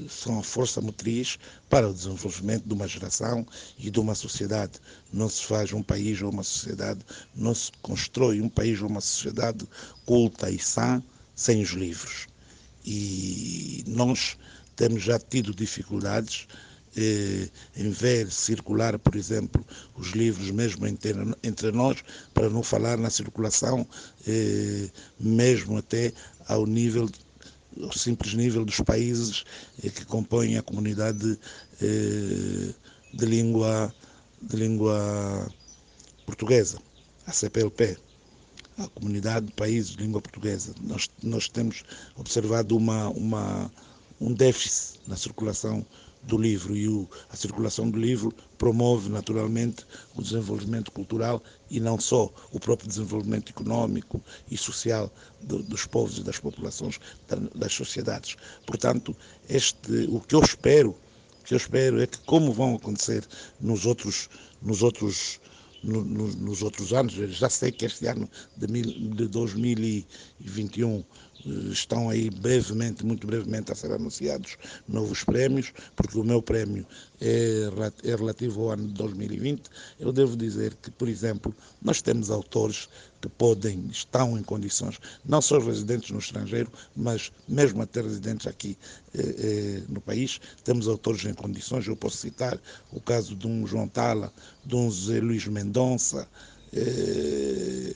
são 0.09 0.39
a 0.39 0.43
força 0.43 0.79
motriz 0.81 1.39
para 1.69 1.89
o 1.89 1.93
desenvolvimento 1.93 2.65
de 2.65 2.73
uma 2.73 2.87
geração 2.87 3.45
e 3.79 3.89
de 3.89 3.99
uma 3.99 4.13
sociedade. 4.13 4.73
Não 5.11 5.27
se 5.29 5.43
faz 5.43 5.73
um 5.73 5.81
país 5.81 6.21
ou 6.21 6.29
uma 6.29 6.43
sociedade, 6.43 6.99
não 7.33 7.55
se 7.55 7.71
constrói 7.81 8.41
um 8.41 8.49
país 8.49 8.81
ou 8.81 8.89
uma 8.89 9.01
sociedade 9.01 9.67
culta 10.05 10.49
e 10.49 10.59
sã 10.59 11.01
sem 11.35 11.61
os 11.61 11.69
livros. 11.71 12.27
E 12.85 13.83
nós 13.87 14.37
temos 14.75 15.03
já 15.03 15.17
tido 15.19 15.53
dificuldades 15.53 16.47
eh, 16.95 17.49
em 17.75 17.89
ver 17.89 18.31
circular, 18.31 18.97
por 18.99 19.15
exemplo, 19.15 19.65
os 19.95 20.09
livros 20.09 20.51
mesmo 20.51 20.85
entre, 20.87 21.13
entre 21.43 21.71
nós, 21.71 22.03
para 22.33 22.49
não 22.49 22.63
falar 22.63 22.97
na 22.97 23.09
circulação, 23.09 23.87
eh, 24.27 24.89
mesmo 25.19 25.77
até 25.77 26.13
ao 26.47 26.65
nível, 26.65 27.09
ao 27.81 27.91
simples 27.93 28.33
nível 28.33 28.65
dos 28.65 28.79
países 28.81 29.43
eh, 29.83 29.89
que 29.89 30.05
compõem 30.05 30.57
a 30.57 30.61
comunidade 30.61 31.39
eh, 31.81 32.73
de 33.13 33.25
língua 33.25 33.93
de 34.41 34.57
língua 34.57 35.47
portuguesa, 36.25 36.79
a 37.27 37.31
CPLP 37.31 37.97
a 38.77 38.87
comunidade 38.89 39.47
de 39.47 39.53
países 39.53 39.91
de 39.91 40.03
língua 40.03 40.21
portuguesa. 40.21 40.73
Nós, 40.81 41.09
nós 41.21 41.47
temos 41.47 41.83
observado 42.15 42.75
uma, 42.75 43.09
uma, 43.09 43.71
um 44.19 44.33
déficit 44.33 44.99
na 45.07 45.15
circulação 45.15 45.85
do 46.23 46.37
livro 46.37 46.75
e 46.75 46.87
o, 46.87 47.09
a 47.29 47.35
circulação 47.35 47.89
do 47.89 47.97
livro 47.97 48.33
promove 48.57 49.09
naturalmente 49.09 49.85
o 50.15 50.21
desenvolvimento 50.21 50.91
cultural 50.91 51.41
e 51.69 51.79
não 51.79 51.99
só 51.99 52.31
o 52.51 52.59
próprio 52.59 52.87
desenvolvimento 52.87 53.49
econômico 53.49 54.21
e 54.49 54.57
social 54.57 55.11
do, 55.41 55.63
dos 55.63 55.85
povos 55.85 56.19
e 56.19 56.23
das 56.23 56.39
populações 56.39 56.99
da, 57.27 57.37
das 57.55 57.73
sociedades. 57.73 58.35
Portanto, 58.65 59.15
este, 59.49 60.07
o 60.09 60.19
que 60.19 60.35
eu 60.35 60.41
espero, 60.41 60.91
o 61.39 61.43
que 61.43 61.53
eu 61.53 61.57
espero 61.57 62.01
é 62.01 62.07
que 62.07 62.19
como 62.19 62.53
vão 62.53 62.75
acontecer 62.75 63.27
nos 63.59 63.85
outros 63.85 64.29
nos 64.61 64.83
outros 64.83 65.39
no, 65.83 66.03
no, 66.03 66.27
nos 66.27 66.61
outros 66.61 66.93
anos, 66.93 67.13
já 67.13 67.49
sei 67.49 67.71
que 67.71 67.85
este 67.85 68.05
ano 68.05 68.29
de, 68.55 68.67
mil, 68.67 68.83
de 68.83 69.27
2021 69.27 71.03
estão 71.71 72.09
aí 72.09 72.29
brevemente, 72.29 73.05
muito 73.05 73.25
brevemente 73.27 73.71
a 73.71 73.75
ser 73.75 73.91
anunciados 73.91 74.57
novos 74.87 75.23
prémios, 75.23 75.73
porque 75.95 76.17
o 76.17 76.23
meu 76.23 76.41
prémio 76.41 76.85
é, 77.19 77.69
é 78.03 78.15
relativo 78.15 78.63
ao 78.63 78.71
ano 78.71 78.87
de 78.87 78.93
2020. 78.93 79.69
Eu 79.99 80.11
devo 80.11 80.35
dizer 80.35 80.75
que, 80.75 80.91
por 80.91 81.07
exemplo, 81.07 81.53
nós 81.81 82.01
temos 82.01 82.29
autores 82.29 82.89
que 83.21 83.29
podem, 83.29 83.87
estão 83.91 84.37
em 84.37 84.43
condições, 84.43 84.99
não 85.23 85.41
só 85.41 85.59
residentes 85.59 86.09
no 86.09 86.19
estrangeiro, 86.19 86.71
mas 86.95 87.31
mesmo 87.47 87.81
até 87.81 88.01
residentes 88.01 88.47
aqui 88.47 88.75
eh, 89.13 89.21
eh, 89.21 89.83
no 89.87 90.01
país, 90.01 90.41
temos 90.63 90.87
autores 90.87 91.23
em 91.25 91.33
condições. 91.33 91.87
Eu 91.87 91.95
posso 91.95 92.17
citar 92.17 92.59
o 92.91 92.99
caso 92.99 93.35
de 93.35 93.45
um 93.47 93.67
João 93.67 93.87
Tala, 93.87 94.33
de 94.65 94.75
um 94.75 94.89
José 94.89 95.19
Luís 95.19 95.45
Mendonça, 95.45 96.27
eh, 96.73 97.93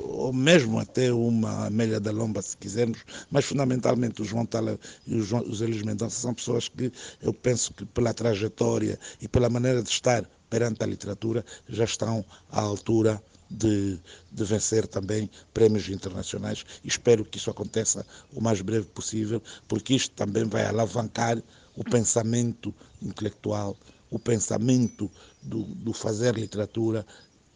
ou 0.00 0.32
mesmo 0.32 0.78
até 0.78 1.12
uma 1.12 1.66
Amélia 1.66 1.98
da 1.98 2.10
Lomba, 2.10 2.42
se 2.42 2.56
quisermos, 2.56 2.98
mas 3.30 3.44
fundamentalmente 3.44 4.20
o 4.20 4.24
João 4.24 4.44
Tala 4.44 4.78
e 5.06 5.14
o 5.14 5.38
Luís 5.48 5.82
Mendonça 5.82 6.20
são 6.20 6.34
pessoas 6.34 6.68
que 6.68 6.92
eu 7.22 7.32
penso 7.32 7.72
que 7.72 7.84
pela 7.86 8.12
trajetória 8.12 8.98
e 9.20 9.26
pela 9.26 9.48
maneira 9.48 9.82
de 9.82 9.88
estar 9.88 10.28
perante 10.50 10.82
a 10.82 10.86
literatura 10.86 11.44
já 11.68 11.84
estão 11.84 12.24
à 12.50 12.60
altura 12.60 13.22
de, 13.50 13.98
de, 14.30 14.44
vencer 14.44 14.86
também 14.86 15.28
prémios 15.52 15.88
internacionais. 15.88 16.64
Espero 16.84 17.24
que 17.24 17.38
isso 17.38 17.50
aconteça 17.50 18.06
o 18.32 18.40
mais 18.40 18.60
breve 18.60 18.86
possível, 18.86 19.42
porque 19.66 19.94
isto 19.94 20.14
também 20.14 20.44
vai 20.44 20.64
alavancar 20.66 21.42
o 21.76 21.82
pensamento 21.82 22.74
intelectual, 23.02 23.76
o 24.10 24.18
pensamento 24.18 25.10
do, 25.42 25.62
do 25.62 25.92
fazer 25.92 26.34
literatura 26.34 27.06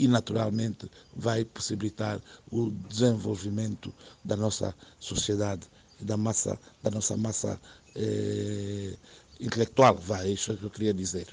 e, 0.05 0.09
naturalmente, 0.09 0.91
vai 1.17 1.45
possibilitar 1.45 2.21
o 2.51 2.71
desenvolvimento 2.89 3.93
da 4.23 4.37
nossa 4.37 4.75
sociedade 5.01 5.67
da, 6.01 6.17
massa, 6.17 6.59
da 6.83 6.91
nossa 6.91 7.17
massa 7.17 7.59
eh, 7.97 8.95
intelectual. 9.41 9.97
Vai, 9.97 10.33
isso 10.33 10.51
é 10.51 10.55
o 10.55 10.59
que 10.59 10.65
eu 10.65 10.71
queria 10.71 10.95
dizer. 10.95 11.27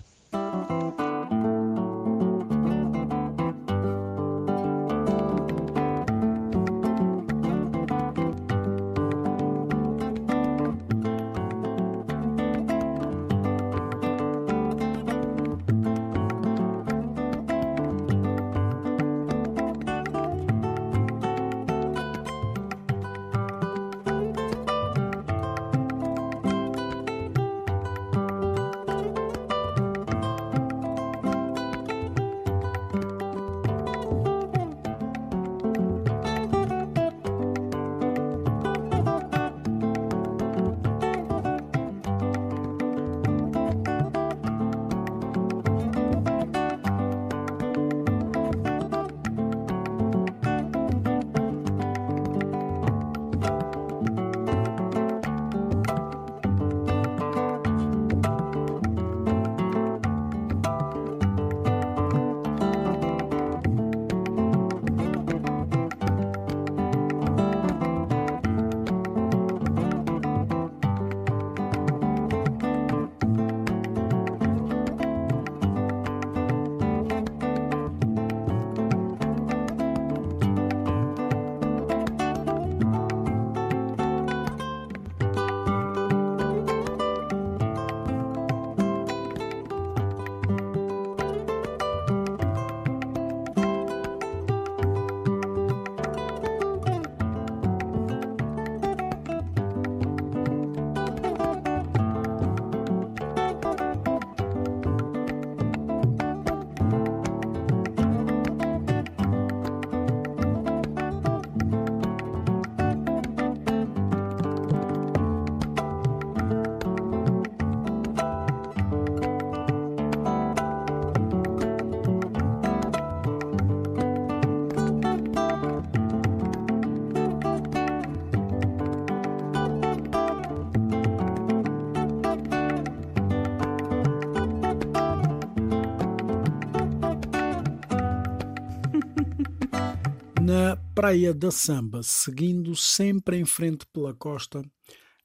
Na 140.51 140.75
Praia 140.93 141.33
da 141.33 141.49
Samba, 141.49 142.03
seguindo 142.03 142.75
sempre 142.75 143.37
em 143.37 143.45
frente 143.45 143.85
pela 143.85 144.13
costa, 144.13 144.61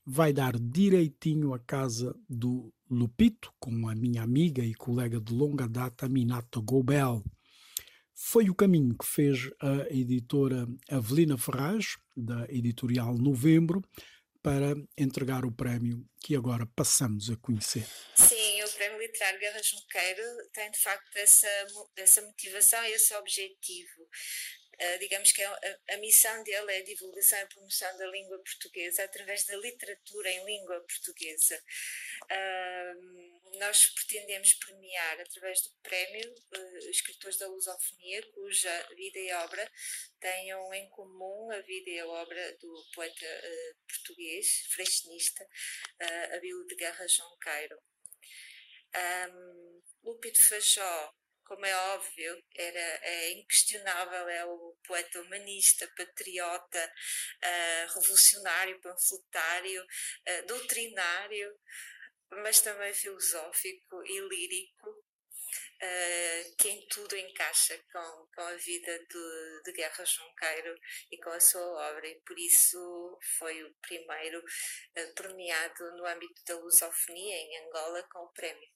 vai 0.07 0.33
dar 0.33 0.57
direitinho 0.57 1.53
à 1.53 1.59
casa 1.59 2.15
do 2.29 2.73
Lupito, 2.89 3.53
com 3.59 3.89
a 3.89 3.95
minha 3.97 4.23
amiga 4.23 4.63
e 4.63 4.73
colega 4.73 5.21
de 5.21 5.35
longa 5.35 5.67
data, 5.67 6.09
Minato 6.09 6.63
Gobel. 6.63 7.25
Foi 8.15 8.49
o 8.49 8.55
caminho 8.55 8.97
que 8.97 9.05
fez 9.05 9.51
a 9.61 9.93
editora 9.93 10.65
Avelina 10.89 11.37
Ferraz, 11.37 11.97
da 12.17 12.47
editorial 12.49 13.19
Novembro, 13.19 13.83
para 14.41 14.77
entregar 14.97 15.45
o 15.45 15.51
prémio 15.51 16.07
que 16.21 16.37
agora 16.37 16.65
passamos 16.77 17.29
a 17.31 17.37
conhecer. 17.39 17.85
Sim, 18.15 18.63
o 18.63 18.69
Prémio 18.77 19.01
Literário 19.01 19.41
Guerra 19.41 19.61
Junqueiro 19.61 20.23
tem 20.53 20.71
de 20.71 20.79
facto 20.79 21.17
essa, 21.17 21.49
essa 21.97 22.23
motivação 22.23 22.81
e 22.85 22.93
esse 22.93 23.13
objetivo 23.17 24.07
Uh, 24.79 24.99
digamos 24.99 25.33
que 25.33 25.43
a, 25.43 25.59
é 25.63 25.79
a, 25.93 25.95
a, 25.95 25.97
missão 25.99 26.43
dele 26.45 26.71
é 26.71 26.79
a 26.79 26.85
divulgação 26.85 27.39
e 27.39 27.47
promoção 27.47 27.97
da 27.97 28.07
língua 28.09 28.39
portuguesa 28.39 29.05
através 29.05 29.45
da 29.47 29.57
literatura 29.57 30.31
em 30.31 30.45
língua 30.45 30.79
portuguesa. 30.81 31.59
Uh, 32.25 33.59
nós 33.59 33.87
pretendemos 33.87 34.53
premiar, 34.55 35.21
através 35.21 35.63
do 35.63 35.71
prémio, 35.83 36.31
uh, 36.31 36.91
escritores 36.91 37.39
da 37.39 37.49
lusofonia 37.49 38.23
cuja 38.33 38.89
vida 38.95 39.19
e 39.19 39.33
obra 39.33 39.73
tenham 40.21 40.75
em 40.75 40.91
comum 40.91 41.51
a 41.53 41.61
vida 41.63 41.91
e 41.91 41.99
a 41.99 42.07
obra 42.07 42.57
do 42.59 42.91
poeta 42.95 43.27
português, 43.89 44.67
freixinista, 44.73 45.47
Abílio 46.35 46.67
de 46.67 46.77
Guerra 46.77 47.07
Junqueiro. 47.09 47.79
Um, 48.95 49.83
Lúpido 50.03 50.39
Fajó 50.39 51.15
como 51.47 51.65
é 51.65 51.77
óbvio, 51.95 52.45
era, 52.57 53.01
é 53.03 53.31
inquestionável, 53.33 54.29
é 54.29 54.45
o 54.45 54.77
poeta 54.85 55.21
humanista, 55.23 55.91
patriota, 55.97 56.93
uh, 57.43 57.95
revolucionário, 57.95 58.81
panfletário, 58.81 59.83
uh, 59.83 60.47
doutrinário, 60.47 61.59
mas 62.43 62.61
também 62.61 62.93
filosófico 62.93 64.05
e 64.05 64.21
lírico, 64.29 64.91
uh, 64.91 66.57
que 66.59 66.69
em 66.69 66.87
tudo 66.89 67.17
encaixa 67.17 67.79
com, 67.93 68.29
com 68.35 68.43
a 68.43 68.57
vida 68.57 68.99
de, 68.99 69.63
de 69.65 69.73
Guerra 69.73 70.05
Junqueiro 70.05 70.75
e 71.13 71.19
com 71.19 71.31
a 71.31 71.41
sua 71.41 71.91
obra, 71.91 72.09
e 72.09 72.21
por 72.23 72.37
isso 72.37 73.19
foi 73.39 73.63
o 73.63 73.75
primeiro 73.83 74.43
premiado 75.15 75.97
no 75.97 76.07
âmbito 76.07 76.43
da 76.45 76.57
lusofonia 76.59 77.37
em 77.37 77.67
Angola 77.67 78.03
com 78.11 78.19
o 78.25 78.33
prémio. 78.33 78.76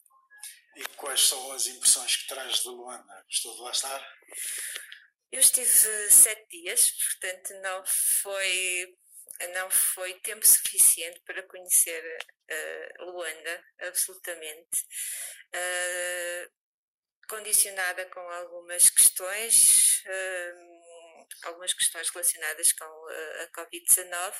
E 0.80 0.84
quais 0.96 1.28
são 1.28 1.52
as 1.52 1.66
impressões 1.66 2.16
que 2.16 2.26
traz 2.28 2.60
de 2.60 2.68
Luanda? 2.68 3.26
Estou 3.28 3.54
de 3.54 3.60
lá 3.60 3.70
estar? 3.70 4.18
Eu 5.30 5.40
estive 5.40 5.68
sete 6.10 6.48
dias, 6.48 6.90
portanto 6.92 7.52
não 7.60 7.84
foi 7.84 8.96
não 9.52 9.70
foi 9.70 10.14
tempo 10.20 10.46
suficiente 10.46 11.20
para 11.20 11.42
conhecer 11.42 12.02
uh, 12.02 13.04
Luanda, 13.04 13.64
absolutamente. 13.80 14.86
Uh, 15.54 16.50
condicionada 17.28 18.06
com 18.06 18.20
algumas 18.20 18.88
questões, 18.88 20.02
uh, 20.06 20.79
algumas 21.44 21.72
questões 21.72 22.08
relacionadas 22.10 22.72
com 22.72 22.84
uh, 22.84 23.42
a 23.42 23.48
Covid-19, 23.60 24.34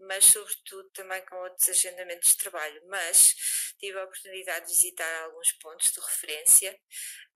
mas 0.00 0.24
sobretudo 0.24 0.90
também 0.90 1.24
com 1.26 1.36
outros 1.36 1.68
agendamentos 1.68 2.30
de 2.30 2.38
trabalho. 2.38 2.82
Mas 2.88 3.34
tive 3.78 3.98
a 3.98 4.04
oportunidade 4.04 4.66
de 4.66 4.72
visitar 4.72 5.24
alguns 5.24 5.52
pontos 5.54 5.90
de 5.92 6.00
referência 6.00 6.80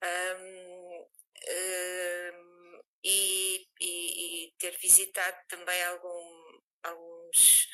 um, 0.03 1.07
um, 1.47 2.81
e, 3.03 3.67
e, 3.79 4.45
e, 4.47 4.53
ter 4.57 4.77
visitado 4.77 5.37
também 5.47 5.81
algum, 5.83 6.61
alguns, 6.83 7.67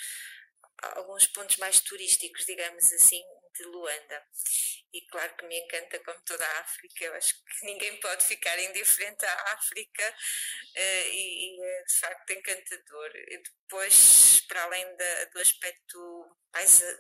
alguns 0.82 1.26
pontos 1.28 1.58
mais 1.58 1.80
turísticos, 1.82 2.46
digamos 2.46 2.92
assim, 2.94 3.24
de 3.56 3.64
Luanda. 3.64 4.28
E 4.94 5.02
claro 5.08 5.36
que 5.36 5.46
me 5.46 5.58
encanta 5.58 6.00
como 6.00 6.22
toda 6.22 6.46
a 6.46 6.60
África, 6.62 7.04
eu 7.04 7.14
acho 7.16 7.34
que 7.34 7.66
ninguém 7.66 8.00
pode 8.00 8.24
ficar 8.26 8.58
indiferente 8.60 9.26
à 9.26 9.54
África 9.54 10.10
uh, 10.10 11.10
e, 11.12 11.62
é 11.62 11.84
de 11.84 12.00
facto 12.00 12.30
encantador. 12.32 13.12
E 13.16 13.38
depois, 13.44 14.42
para 14.48 14.64
além 14.64 14.96
da, 14.96 15.26
do 15.26 15.40
aspecto 15.40 16.38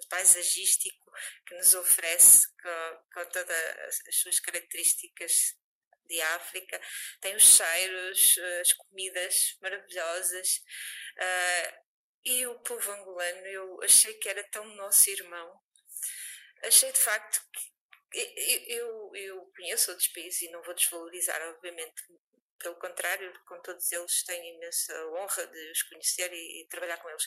paisagístico 0.09 1.11
que 1.47 1.55
nos 1.55 1.73
oferece 1.73 2.47
com, 2.61 3.03
com 3.13 3.29
todas 3.29 4.01
as 4.07 4.15
suas 4.17 4.39
características 4.41 5.55
de 6.07 6.21
África, 6.21 6.79
tem 7.21 7.35
os 7.35 7.43
cheiros, 7.43 8.37
as 8.59 8.73
comidas 8.73 9.57
maravilhosas. 9.61 10.57
Uh, 11.17 11.85
e 12.25 12.45
o 12.47 12.59
povo 12.59 12.91
angolano, 12.91 13.47
eu 13.47 13.83
achei 13.83 14.15
que 14.15 14.27
era 14.27 14.43
tão 14.49 14.65
nosso 14.75 15.09
irmão 15.09 15.64
achei 16.63 16.91
de 16.91 16.99
facto 16.99 17.41
que 17.51 17.75
eu, 18.67 19.11
eu 19.15 19.51
conheço 19.55 19.91
outros 19.91 20.07
países 20.09 20.41
e 20.43 20.51
não 20.51 20.63
vou 20.63 20.73
desvalorizar, 20.73 21.41
obviamente, 21.49 22.01
pelo 22.57 22.75
contrário, 22.75 23.31
com 23.45 23.61
todos 23.61 23.91
eles 23.91 24.23
tenho 24.23 24.55
imensa 24.55 25.07
honra 25.09 25.47
de 25.47 25.71
os 25.71 25.83
conhecer 25.83 26.31
e, 26.31 26.61
e, 26.61 26.67
trabalhar 26.67 26.97
com 26.97 27.09
eles. 27.09 27.25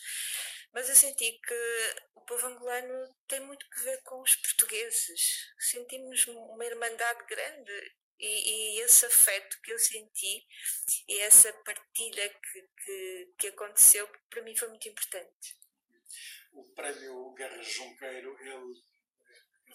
Mas 0.72 0.88
eu 0.88 0.96
senti 0.96 1.38
que 1.46 1.96
o 2.14 2.20
povo 2.22 2.46
angolano 2.46 3.14
tem 3.26 3.40
muito 3.40 3.68
que 3.68 3.80
ver 3.82 4.02
com 4.02 4.20
os 4.20 4.34
portugueses. 4.36 5.50
Sentimos 5.58 6.26
uma 6.26 6.64
irmandade 6.64 7.24
grande 7.26 7.96
e, 8.18 8.76
e 8.76 8.80
esse 8.80 9.06
afeto 9.06 9.60
que 9.62 9.72
eu 9.72 9.78
senti 9.78 10.46
e 11.06 11.18
essa 11.20 11.52
partilha 11.52 12.28
que, 12.28 12.62
que, 12.84 13.34
que 13.38 13.46
aconteceu, 13.48 14.08
para 14.30 14.42
mim 14.42 14.56
foi 14.56 14.68
muito 14.68 14.88
importante. 14.88 15.56
O 16.52 16.64
prémio 16.74 17.32
Guerra 17.34 17.62
Junqueiro, 17.62 18.36
ele 18.40 18.74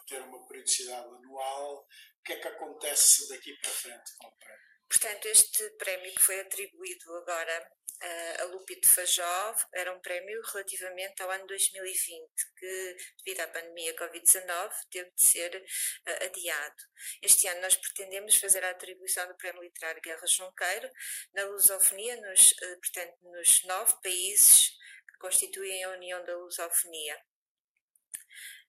ter 0.05 0.21
uma 0.21 0.45
periodicidade 0.47 1.07
anual. 1.07 1.85
O 2.19 2.23
que 2.23 2.33
é 2.33 2.39
que 2.39 2.47
acontece 2.47 3.27
daqui 3.29 3.53
para 3.61 3.71
frente 3.71 4.11
com 4.17 4.27
o 4.27 4.37
prémio? 4.37 4.63
Portanto, 4.89 5.25
este 5.25 5.69
prémio 5.71 6.13
que 6.13 6.23
foi 6.23 6.39
atribuído 6.39 7.15
agora 7.17 7.71
uh, 8.03 8.41
a 8.41 8.45
Lupito 8.45 8.87
Fajó 8.87 9.55
era 9.73 9.93
um 9.93 9.99
prémio 9.99 10.39
relativamente 10.53 11.21
ao 11.21 11.31
ano 11.31 11.47
2020, 11.47 12.29
que, 12.57 12.95
devido 13.25 13.41
à 13.41 13.47
pandemia 13.47 13.95
Covid-19, 13.95 14.71
teve 14.91 15.11
de 15.11 15.25
ser 15.25 15.55
uh, 15.55 16.25
adiado. 16.25 16.75
Este 17.21 17.47
ano 17.47 17.61
nós 17.61 17.75
pretendemos 17.75 18.35
fazer 18.37 18.63
a 18.63 18.71
atribuição 18.71 19.27
do 19.27 19.35
Prémio 19.35 19.63
Literário 19.63 20.01
Guerra 20.01 20.27
Junqueiro 20.27 20.89
na 21.33 21.43
lusofonia, 21.45 22.15
nos, 22.17 22.51
uh, 22.51 22.79
portanto, 22.79 23.17
nos 23.21 23.63
nove 23.63 23.93
países 24.03 24.69
que 25.09 25.17
constituem 25.19 25.83
a 25.83 25.91
União 25.91 26.23
da 26.23 26.37
Lusofonia 26.37 27.19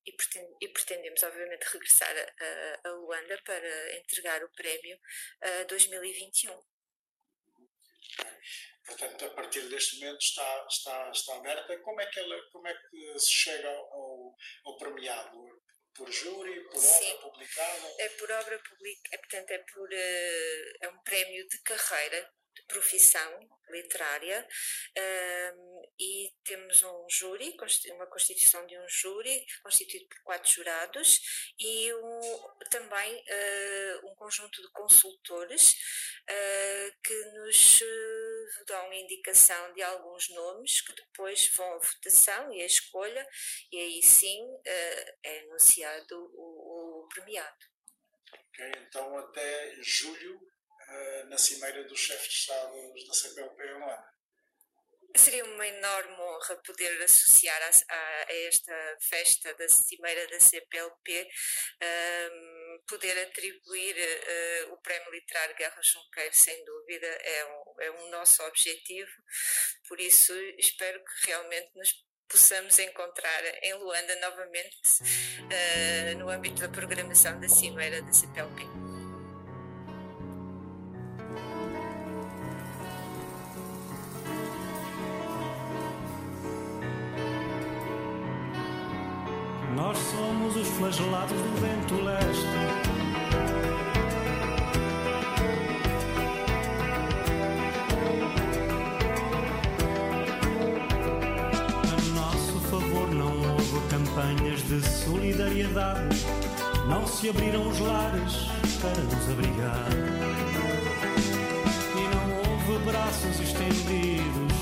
e, 0.07 0.69
pretendemos, 0.69 1.23
obviamente, 1.23 1.65
regressar 1.65 2.15
a, 2.17 2.89
a, 2.89 2.93
Luanda 2.93 3.41
para 3.45 3.97
entregar 3.97 4.43
o 4.45 4.51
prémio 4.51 4.99
a 5.41 5.65
2021. 5.65 6.63
Portanto, 8.87 9.25
a 9.25 9.31
partir 9.31 9.63
deste 9.69 9.99
momento 9.99 10.21
está, 10.21 10.67
está, 10.69 11.11
está 11.11 11.37
aberta. 11.37 11.79
Como 11.79 12.01
é 12.01 12.07
que, 12.07 12.21
ela, 12.21 12.43
como 12.53 12.69
é 12.69 12.75
que 12.75 13.19
se 13.19 13.31
chega 13.31 13.69
ao, 13.69 14.37
ao 14.67 14.77
premiado? 14.77 15.63
Por 15.95 16.11
júri, 16.11 16.61
por 16.65 16.81
Sim, 16.81 17.13
obra 17.13 17.31
publicada? 17.31 17.95
É 18.01 18.09
por 18.09 18.29
obra 18.33 18.59
publicada, 18.59 19.15
é, 19.15 19.19
portanto, 19.19 19.51
é, 19.53 19.59
por, 19.59 19.89
uh, 19.89 20.77
é 20.83 20.89
um 20.89 20.99
prémio 21.05 21.47
de 21.47 21.63
carreira 21.63 22.35
profissão 22.67 23.41
literária 23.71 24.47
e 25.99 26.33
temos 26.45 26.83
um 26.83 27.07
júri, 27.09 27.57
uma 27.93 28.07
constituição 28.07 28.67
de 28.67 28.77
um 28.79 28.89
júri 28.89 29.45
constituído 29.63 30.07
por 30.09 30.23
quatro 30.23 30.51
jurados 30.51 31.21
e 31.59 31.93
um, 31.95 32.21
também 32.71 33.15
uh, 33.17 34.11
um 34.11 34.15
conjunto 34.15 34.61
de 34.61 34.71
consultores 34.73 35.73
uh, 36.23 37.01
que 37.03 37.25
nos 37.37 37.81
uh, 37.81 38.65
dão 38.67 38.93
indicação 38.93 39.73
de 39.73 39.83
alguns 39.83 40.29
nomes 40.31 40.81
que 40.81 40.95
depois 40.95 41.51
vão 41.57 41.75
à 41.75 41.79
votação 41.79 42.53
e 42.53 42.63
à 42.63 42.67
escolha 42.67 43.27
e 43.71 43.79
aí 43.79 44.03
sim 44.03 44.43
é 44.67 45.41
anunciado 45.41 46.31
o, 46.35 47.05
o 47.05 47.09
premiado. 47.09 47.75
Ok, 48.33 48.73
então 48.87 49.19
até 49.19 49.77
julho 49.81 50.41
na 51.29 51.39
cimeira 51.39 51.85
dos 51.85 51.99
chefes 51.99 52.29
de 52.29 52.35
Estado 52.35 52.95
da 53.07 53.15
CPLP 53.15 53.63
em 53.63 53.75
Luanda. 53.75 54.15
Seria 55.17 55.45
uma 55.45 55.67
enorme 55.67 56.13
honra 56.13 56.57
poder 56.67 57.01
associar 57.03 57.61
a, 57.63 57.95
a, 57.95 58.27
a 58.29 58.35
esta 58.49 58.97
festa 59.01 59.55
da 59.55 59.69
Cimeira 59.69 60.27
da 60.27 60.41
CPLP, 60.41 61.23
um, 61.23 61.87
ehm, 61.87 62.79
poder 62.89 63.17
atribuir 63.23 63.95
uh, 63.95 64.73
o 64.73 64.79
Prémio 64.79 65.13
Literário 65.13 65.55
Guerra 65.55 65.81
Junqueiro, 65.85 66.35
sem 66.35 66.65
dúvida, 66.65 67.07
é 67.07 67.45
um, 67.47 67.83
é 67.83 67.91
um 67.93 68.11
nosso 68.11 68.43
objetivo, 68.43 69.11
por 69.89 70.01
isso 70.01 70.35
espero 70.59 70.99
que 70.99 71.27
realmente 71.29 71.71
nos 71.77 71.95
possamos 72.29 72.77
encontrar 72.81 73.45
em 73.63 73.75
Luanda 73.75 74.17
novamente 74.17 74.77
uh, 75.43 76.19
no 76.19 76.29
âmbito 76.29 76.61
da 76.61 76.69
programação 76.69 77.39
da 77.39 77.49
Cimeira 77.49 78.03
da 78.03 78.13
CPLP. 78.13 78.74
Somos 90.95 91.07
os 91.07 91.07
flagelados 91.07 91.37
do 91.37 91.61
vento 91.61 91.95
leste. 92.05 92.47
A 101.91 102.15
nosso 102.15 102.61
favor 102.71 103.09
não 103.11 103.33
houve 103.53 103.89
campanhas 103.89 104.63
de 104.69 104.81
solidariedade. 104.83 106.17
Não 106.89 107.07
se 107.07 107.29
abriram 107.29 107.69
os 107.69 107.81
lares 107.81 108.47
para 108.81 109.03
nos 109.03 109.31
abrigar. 109.31 109.89
E 111.97 112.15
não 112.15 112.53
houve 112.53 112.85
braços 112.85 113.41
estendidos 113.41 114.53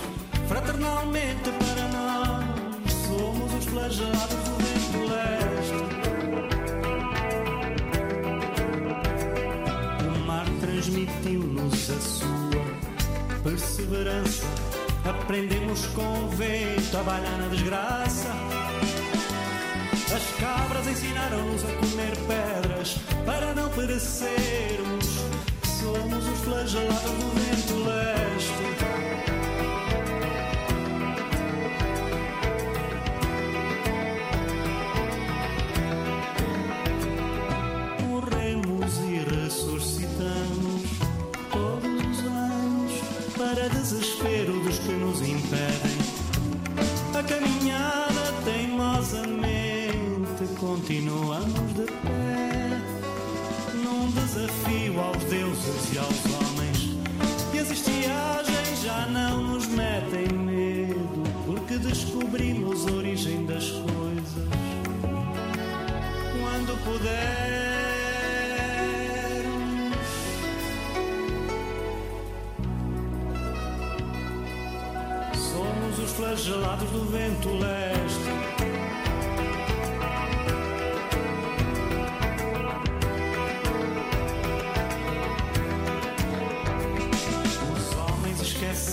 fraternalmente 0.49 1.51
para 1.59 1.88
nós. 1.88 2.92
Somos 2.92 3.53
os 3.55 3.64
flagelados 3.66 4.49
do 4.49 4.62
perseverança. 13.42 14.44
Aprendemos 15.05 15.87
com 15.87 16.24
o 16.24 16.28
vento 16.28 16.96
a 16.96 17.02
balhar 17.02 17.38
na 17.38 17.48
desgraça. 17.48 18.28
As 20.14 20.40
cabras 20.40 20.87
ensinaram-nos 20.87 21.64
a 21.64 21.72
comer 21.74 22.16
pedras 22.26 22.96
para 23.24 23.55
não 23.55 23.68
perecermos. 23.70 25.07
Somos 25.81 26.28
os 26.28 26.38
flagelados 26.40 27.11
do 27.11 27.31
vento 27.40 27.85
leste. 27.85 28.82
Continuamos 51.12 51.41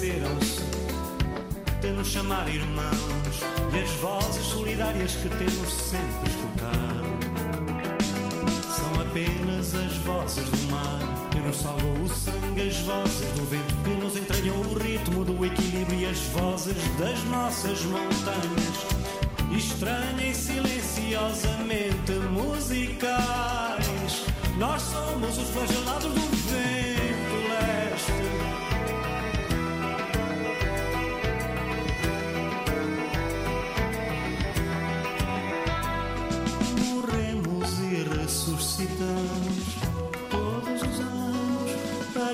esqueceram-se 0.10 0.64
de 1.82 1.92
nos 1.92 2.08
chamar 2.08 2.48
irmãos 2.50 3.44
e 3.74 3.80
as 3.80 3.90
vozes 4.02 4.46
solidárias 4.46 5.16
que 5.16 5.30
temos 5.30 5.72
sempre 5.72 6.30
escutado 6.30 7.20
são 8.76 9.02
apenas 9.02 9.76
as 9.76 9.94
vozes 9.98 10.50
do 10.50 10.72
mar 10.72 11.00
que 11.32 11.40
nos 11.40 11.58
salvou 11.58 11.94
o 12.04 12.10
sangue, 12.10 12.68
as 12.68 12.78
vozes 12.80 13.32
do 13.38 13.46
vento 13.46 13.76
que 13.84 13.92
nos 14.04 14.18
entranham 14.18 14.60
o 14.60 14.74
ritmo 14.80 15.24
do 15.24 15.46
equilíbrio 15.46 16.00
e 16.00 16.06
as 16.08 16.20
vozes 16.34 16.76
das 16.98 17.24
nossas 17.26 17.84
montanhas. 17.84 19.00
Estranha 19.52 20.30
e 20.30 20.36
silenciosamente 20.36 22.14
musicais, 22.32 24.26
nós 24.58 24.82
somos 24.82 25.38
os 25.38 25.50
flagelados 25.50 26.14
do 26.14 26.39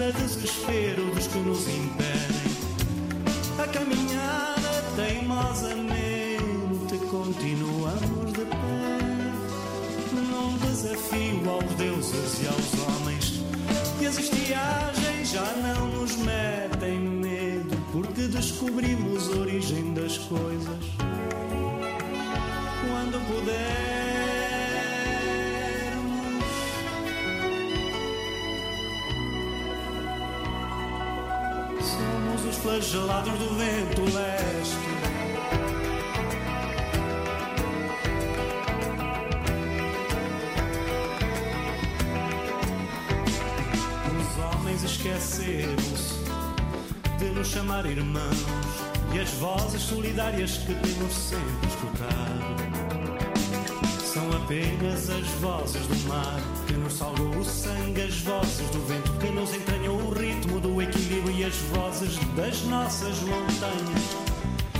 para 0.05 0.11
desespero 0.11 1.03
dos 1.15 1.25
que 1.25 1.39
nos 1.39 1.67
impedem 1.67 2.53
a 3.57 3.65
caminhada 3.67 4.83
teimosamente 4.95 6.99
continuamos 7.09 8.33
de 8.33 8.45
pé 8.45 8.99
num 10.13 10.55
desafio 10.57 11.49
aos 11.49 11.73
deuses 11.75 12.39
e 12.43 12.47
aos 12.47 12.73
homens 12.87 13.41
e 13.99 14.05
as 14.05 14.19
estiagens 14.19 15.31
já 15.31 15.55
não 15.55 15.87
nos 15.87 16.15
metem 16.17 16.99
medo 16.99 17.75
porque 17.91 18.27
descobrimos 18.27 19.27
a 19.29 19.37
origem 19.39 19.91
das 19.95 20.19
coisas 20.19 20.85
quando 22.87 23.19
pudermos. 23.25 24.04
Os 32.77 32.91
flagelados 32.91 33.39
do 33.39 33.55
vento 33.55 34.01
leste. 34.01 34.75
Os 44.19 44.43
homens 44.43 44.83
esqueceram-se 44.83 46.15
de 47.17 47.25
nos 47.29 47.47
chamar 47.47 47.85
irmãos 47.85 48.35
e 49.13 49.19
as 49.19 49.29
vozes 49.35 49.81
solidárias 49.81 50.57
que 50.57 50.75
temos 50.75 51.13
sempre 51.13 51.67
escutado 51.69 52.75
são 54.01 54.31
apenas 54.31 55.09
as 55.09 55.27
vozes 55.39 55.87
do 55.87 56.09
mar 56.09 56.41
que 56.67 56.73
nos 56.73 56.93
salvou 56.93 57.37
o 57.37 57.45
sangue, 57.45 58.01
as 58.01 58.19
vozes 58.19 58.69
do 58.71 58.85
vento 58.85 59.11
que 59.13 59.29
nos 59.31 59.53
entranhou 59.53 60.04
as 61.45 61.55
vozes 61.57 62.17
das 62.35 62.63
nossas 62.63 63.19
montanhas. 63.19 64.15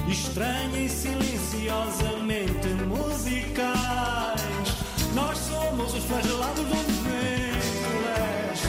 Estranha 0.09 0.83
e 0.83 0.89
silenciosamente 0.89 2.67
musicais, 2.87 4.41
nós 5.13 5.37
somos 5.37 5.93
os 5.93 6.03
flagelados 6.05 6.65
do 6.65 6.65
vento 6.65 6.85
leste. 8.03 8.67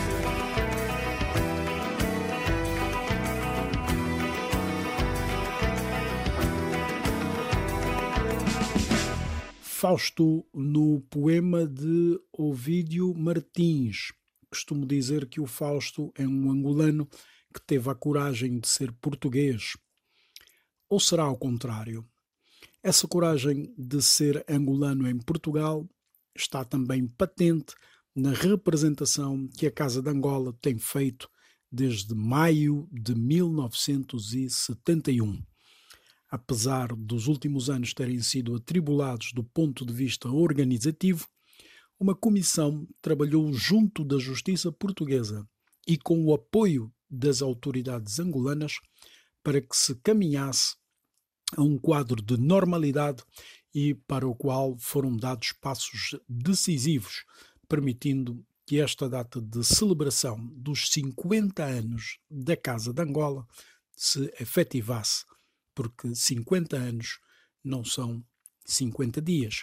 Fausto 9.63 10.45
no 10.53 11.01
poema 11.09 11.67
de 11.67 12.21
Ovídio 12.31 13.15
Martins. 13.15 14.13
Costumo 14.51 14.85
dizer 14.85 15.27
que 15.27 15.41
o 15.41 15.47
Fausto 15.47 16.13
é 16.15 16.27
um 16.27 16.51
angolano 16.51 17.09
que 17.57 17.67
teve 17.67 17.91
a 17.91 17.95
coragem 17.95 18.61
de 18.61 18.69
ser 18.69 18.93
português. 18.93 19.77
Ou 20.89 21.01
será 21.01 21.25
ao 21.25 21.37
contrário? 21.37 22.09
Essa 22.83 23.09
coragem 23.09 23.75
de 23.77 24.01
ser 24.03 24.45
angolano 24.49 25.09
em 25.09 25.19
Portugal 25.19 25.89
está 26.37 26.65
também 26.65 27.09
patente 27.09 27.75
na 28.15 28.31
representação 28.31 29.49
que 29.49 29.67
a 29.67 29.73
Casa 29.73 30.03
de 30.03 30.11
Angola 30.11 30.53
tem 30.61 30.79
feito 30.79 31.29
desde 31.73 32.15
maio 32.15 32.87
de 32.93 33.15
1971 33.15 35.43
apesar 36.29 36.95
dos 36.95 37.29
últimos 37.29 37.71
anos 37.71 37.95
terem 37.95 38.21
sido 38.21 38.55
atribulados 38.55 39.33
do 39.33 39.45
ponto 39.45 39.85
de 39.85 39.93
vista 39.93 40.29
organizativo, 40.29 41.27
uma 41.99 42.15
comissão 42.15 42.87
trabalhou 43.01 43.53
junto 43.53 44.05
da 44.05 44.19
justiça 44.19 44.71
portuguesa 44.71 45.49
e 45.87 45.97
com 45.97 46.25
o 46.25 46.35
apoio 46.35 46.93
das 47.09 47.43
autoridades 47.43 48.19
angolanas 48.19 48.79
para 49.43 49.61
que 49.61 49.77
se 49.77 49.95
caminhasse 49.97 50.75
a 51.57 51.63
um 51.63 51.79
quadro 51.79 52.21
de 52.21 52.37
normalidade 52.37 53.23
e 53.73 53.95
para 53.95 54.27
o 54.27 54.35
qual 54.35 54.77
foram 54.79 55.17
dados 55.17 55.53
passos 55.53 56.19
decisivos, 56.29 57.25
permitindo 57.69 58.45
que 58.67 58.81
esta 58.81 59.09
data 59.09 59.41
de 59.41 59.63
celebração 59.63 60.45
dos 60.57 60.89
50 60.91 61.65
anos 61.65 62.19
da 62.29 62.57
Casa 62.57 62.93
de 62.93 63.01
Angola 63.03 63.47
se 63.95 64.25
efetivasse 64.41 65.25
porque 65.77 66.15
50 66.15 66.75
anos 66.75 67.21
não 67.63 67.85
são 67.85 68.25
50 68.65 69.21
dias. 69.21 69.63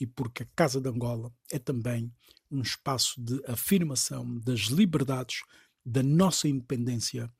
e 0.00 0.06
porque 0.06 0.44
a 0.44 0.48
Casa 0.54 0.80
de 0.80 0.88
Angola 0.88 1.32
é 1.50 1.58
também 1.58 2.14
um 2.48 2.62
espaço 2.62 3.20
de 3.20 3.42
afirmação 3.48 4.38
das 4.38 4.60
liberdades, 4.70 5.40
da 5.88 6.02
nossa 6.02 6.46
independência 6.46 7.32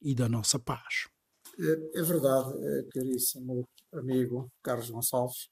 e 0.00 0.14
da 0.14 0.28
nossa 0.28 0.58
paz. 0.58 1.08
É, 1.58 1.98
é 2.00 2.02
verdade, 2.02 2.52
é, 2.64 2.82
caríssimo 2.92 3.68
amigo 3.92 4.48
Carlos 4.62 4.90
Gonçalves. 4.90 5.48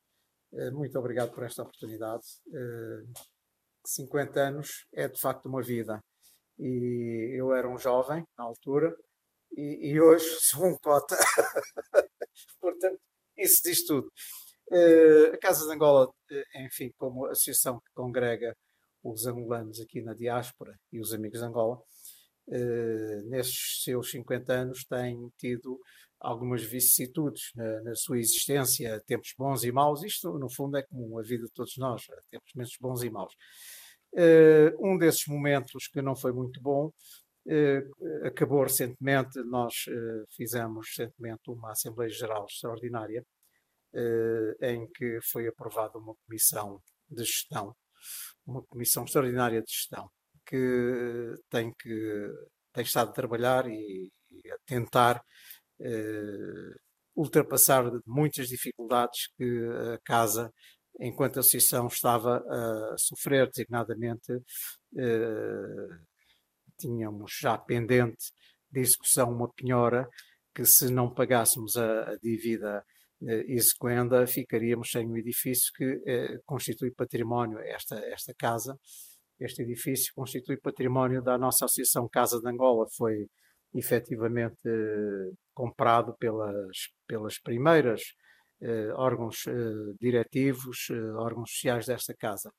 É, 0.52 0.70
muito 0.70 0.96
obrigado 0.96 1.32
por 1.32 1.42
esta 1.42 1.62
oportunidade. 1.62 2.22
50 3.84 4.40
anos 4.40 4.86
é 4.92 5.08
de 5.08 5.20
facto 5.20 5.46
uma 5.46 5.62
vida. 5.62 6.00
E 6.56 7.34
eu 7.36 7.52
era 7.52 7.68
um 7.68 7.76
jovem 7.76 8.24
na 8.38 8.44
altura 8.44 8.96
e, 9.56 9.90
e 9.90 10.00
hoje 10.00 10.24
sou 10.40 10.66
um 10.66 10.76
cota. 10.78 11.16
Portanto, 12.60 13.00
isso 13.36 13.60
diz 13.64 13.84
tudo. 13.84 14.08
a 15.32 15.38
Casa 15.38 15.66
de 15.66 15.74
Angola, 15.74 16.08
enfim, 16.54 16.92
como 16.96 17.26
associação 17.26 17.80
que 17.80 17.90
congrega 17.92 18.56
os 19.02 19.26
angolanos 19.26 19.80
aqui 19.80 20.00
na 20.00 20.14
diáspora 20.14 20.78
e 20.92 21.00
os 21.00 21.12
amigos 21.12 21.40
de 21.40 21.46
Angola, 21.46 21.82
uh, 22.48 23.28
nestes 23.28 23.82
seus 23.84 24.10
50 24.10 24.52
anos 24.52 24.84
tem 24.84 25.30
tido 25.38 25.78
algumas 26.20 26.62
vicissitudes 26.62 27.50
na, 27.54 27.82
na, 27.82 27.94
sua 27.94 28.18
existência, 28.18 29.02
tempos 29.06 29.34
bons 29.36 29.62
e 29.62 29.70
maus. 29.70 30.02
Isto, 30.02 30.38
no 30.38 30.50
fundo, 30.50 30.76
é 30.78 30.82
como 30.82 31.18
a 31.18 31.22
vida 31.22 31.44
de 31.44 31.52
todos 31.52 31.76
nós, 31.76 32.02
tempos 32.30 32.50
menos 32.54 32.76
bons 32.80 33.02
e 33.02 33.10
maus. 33.10 33.34
Uh, 34.14 34.70
um 34.80 34.96
desses 34.96 35.26
momentos 35.26 35.88
que 35.88 36.00
não 36.00 36.14
foi 36.14 36.32
muito 36.32 36.60
bom 36.62 36.86
uh, 36.86 38.26
acabou 38.26 38.62
recentemente. 38.62 39.38
Nós 39.44 39.74
uh, 39.88 40.24
fizemos 40.34 40.86
recentemente 40.88 41.42
uma 41.48 41.72
Assembleia 41.72 42.10
Geral 42.10 42.46
Extraordinária 42.48 43.24
em 44.60 44.90
que 44.90 45.20
foi 45.30 45.46
aprovada 45.46 45.96
uma 45.98 46.16
comissão 46.26 46.80
de 47.08 47.22
gestão 47.22 47.72
uma 48.44 48.60
comissão 48.64 49.04
extraordinária 49.04 49.62
de 49.62 49.70
gestão 49.70 50.10
que 50.46 51.34
tem 51.50 51.72
que 51.74 52.28
tem 52.72 52.84
estado 52.84 53.10
a 53.10 53.12
trabalhar 53.12 53.66
e, 53.68 54.10
e 54.30 54.50
a 54.50 54.56
tentar 54.66 55.22
eh, 55.80 56.74
ultrapassar 57.16 57.84
muitas 58.06 58.48
dificuldades 58.48 59.28
que 59.36 59.44
a 59.94 59.98
casa, 60.04 60.50
enquanto 61.00 61.38
associação, 61.38 61.86
estava 61.86 62.38
a 62.38 62.96
sofrer, 62.98 63.48
designadamente. 63.48 64.32
Eh, 64.98 65.88
tínhamos 66.78 67.32
já 67.40 67.56
pendente 67.56 68.32
de 68.70 68.80
execução 68.80 69.30
uma 69.30 69.48
penhora 69.54 70.08
que 70.54 70.64
se 70.64 70.90
não 70.90 71.12
pagássemos 71.12 71.76
a, 71.76 72.10
a 72.10 72.16
dívida 72.16 72.84
e 73.20 73.60
sequenda 73.60 74.26
ficaríamos 74.26 74.90
sem 74.90 75.08
um 75.08 75.16
edifício 75.16 75.72
que 75.74 76.02
eh, 76.06 76.38
constitui 76.44 76.90
património, 76.90 77.58
esta, 77.60 77.96
esta 78.06 78.34
casa, 78.34 78.76
este 79.44 79.62
edifício 79.62 80.12
constitui 80.14 80.56
património 80.58 81.22
da 81.22 81.36
nossa 81.38 81.64
Associação 81.64 82.08
Casa 82.08 82.40
de 82.40 82.48
Angola, 82.48 82.86
foi 82.96 83.26
efetivamente 83.74 84.58
eh, 84.66 85.30
comprado 85.52 86.14
pelas, 86.18 86.88
pelas 87.06 87.38
primeiras 87.38 88.02
eh, 88.60 88.92
órgãos 88.94 89.46
eh, 89.46 89.52
diretivos, 90.00 90.88
eh, 90.90 91.12
órgãos 91.14 91.50
sociais 91.50 91.86
desta 91.86 92.14
casa, 92.14 92.52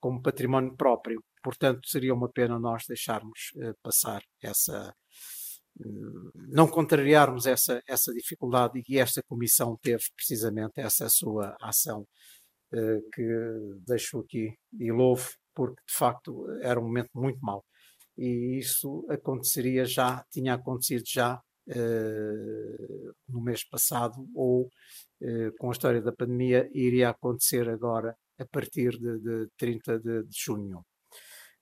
como 0.00 0.22
património 0.22 0.76
próprio. 0.76 1.22
Portanto, 1.42 1.88
seria 1.88 2.14
uma 2.14 2.30
pena 2.30 2.58
nós 2.58 2.84
deixarmos 2.86 3.52
eh, 3.56 3.72
passar 3.82 4.22
essa, 4.42 4.94
não 6.48 6.68
contrariarmos 6.68 7.46
essa, 7.46 7.82
essa 7.88 8.12
dificuldade 8.12 8.82
e 8.88 8.98
esta 8.98 9.22
comissão 9.22 9.76
teve 9.82 10.04
precisamente 10.16 10.80
essa 10.80 11.08
sua 11.08 11.56
ação 11.60 12.06
eh, 12.72 13.00
que 13.12 13.22
deixo 13.86 14.20
aqui 14.20 14.56
e 14.78 14.90
louvo 14.90 15.28
porque 15.54 15.80
de 15.86 15.94
facto 15.94 16.46
era 16.62 16.80
um 16.80 16.84
momento 16.84 17.10
muito 17.14 17.38
mau 17.40 17.64
e 18.16 18.58
isso 18.58 19.06
aconteceria 19.08 19.84
já, 19.84 20.24
tinha 20.30 20.54
acontecido 20.54 21.04
já 21.06 21.40
eh, 21.68 23.12
no 23.28 23.40
mês 23.40 23.64
passado 23.68 24.26
ou 24.34 24.68
eh, 25.20 25.50
com 25.58 25.68
a 25.68 25.72
história 25.72 26.02
da 26.02 26.12
pandemia 26.12 26.68
iria 26.72 27.10
acontecer 27.10 27.68
agora 27.68 28.16
a 28.38 28.44
partir 28.46 28.90
de, 28.98 29.18
de 29.20 29.48
30 29.56 29.98
de, 30.00 30.24
de 30.24 30.36
junho. 30.36 30.84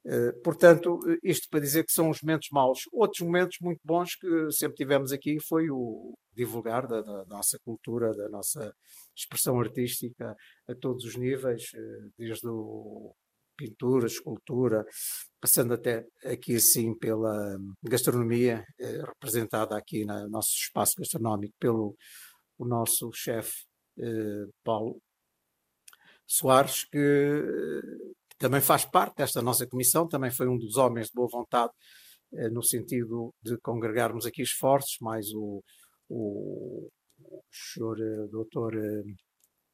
Eh, 0.06 0.32
portanto, 0.42 0.98
isto 1.22 1.48
para 1.50 1.60
dizer 1.60 1.84
que 1.84 1.92
são 1.92 2.08
os 2.10 2.22
momentos 2.22 2.48
maus. 2.50 2.80
Outros 2.92 3.20
momentos 3.20 3.58
muito 3.60 3.80
bons 3.84 4.14
que 4.16 4.50
sempre 4.52 4.76
tivemos 4.76 5.12
aqui 5.12 5.38
foi 5.40 5.70
o 5.70 6.14
divulgar 6.32 6.86
da, 6.86 7.02
da 7.02 7.24
nossa 7.26 7.58
cultura, 7.62 8.14
da 8.14 8.28
nossa 8.30 8.72
expressão 9.14 9.60
artística 9.60 10.34
a 10.66 10.74
todos 10.74 11.04
os 11.04 11.16
níveis, 11.16 11.64
desde 12.16 12.48
o 12.48 13.14
pintura, 13.60 14.06
escultura, 14.06 14.84
passando 15.40 15.74
até 15.74 16.06
aqui 16.24 16.56
assim 16.56 16.96
pela 16.98 17.58
gastronomia, 17.82 18.64
eh, 18.78 19.02
representada 19.06 19.76
aqui 19.76 20.04
no 20.04 20.28
nosso 20.28 20.54
espaço 20.54 20.94
gastronómico 20.98 21.54
pelo 21.58 21.96
o 22.58 22.66
nosso 22.66 23.10
chefe 23.12 23.64
Paulo 24.62 25.00
Soares, 26.26 26.84
que 26.84 26.98
também 28.38 28.60
faz 28.62 28.84
parte 28.86 29.16
desta 29.16 29.42
nossa 29.42 29.66
comissão, 29.66 30.08
também 30.08 30.30
foi 30.30 30.48
um 30.48 30.56
dos 30.56 30.76
homens 30.76 31.08
de 31.08 31.12
boa 31.14 31.28
vontade, 31.30 31.72
eh, 32.32 32.48
no 32.48 32.62
sentido 32.62 33.34
de 33.42 33.58
congregarmos 33.58 34.24
aqui 34.24 34.42
esforços, 34.42 34.96
mais 35.00 35.26
o, 35.34 35.62
o, 36.08 36.88
senhor 37.50 38.00
eh, 38.00 38.28
doutor 38.30 38.74
eh, 38.76 39.02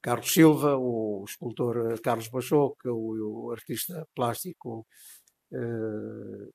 Carlos 0.06 0.32
Silva, 0.32 0.76
o 0.76 1.24
escultor 1.26 2.00
Carlos 2.00 2.28
Bachoca, 2.28 2.92
o, 2.92 3.46
o 3.46 3.50
artista 3.50 4.06
plástico 4.14 4.86
uh, 5.50 6.54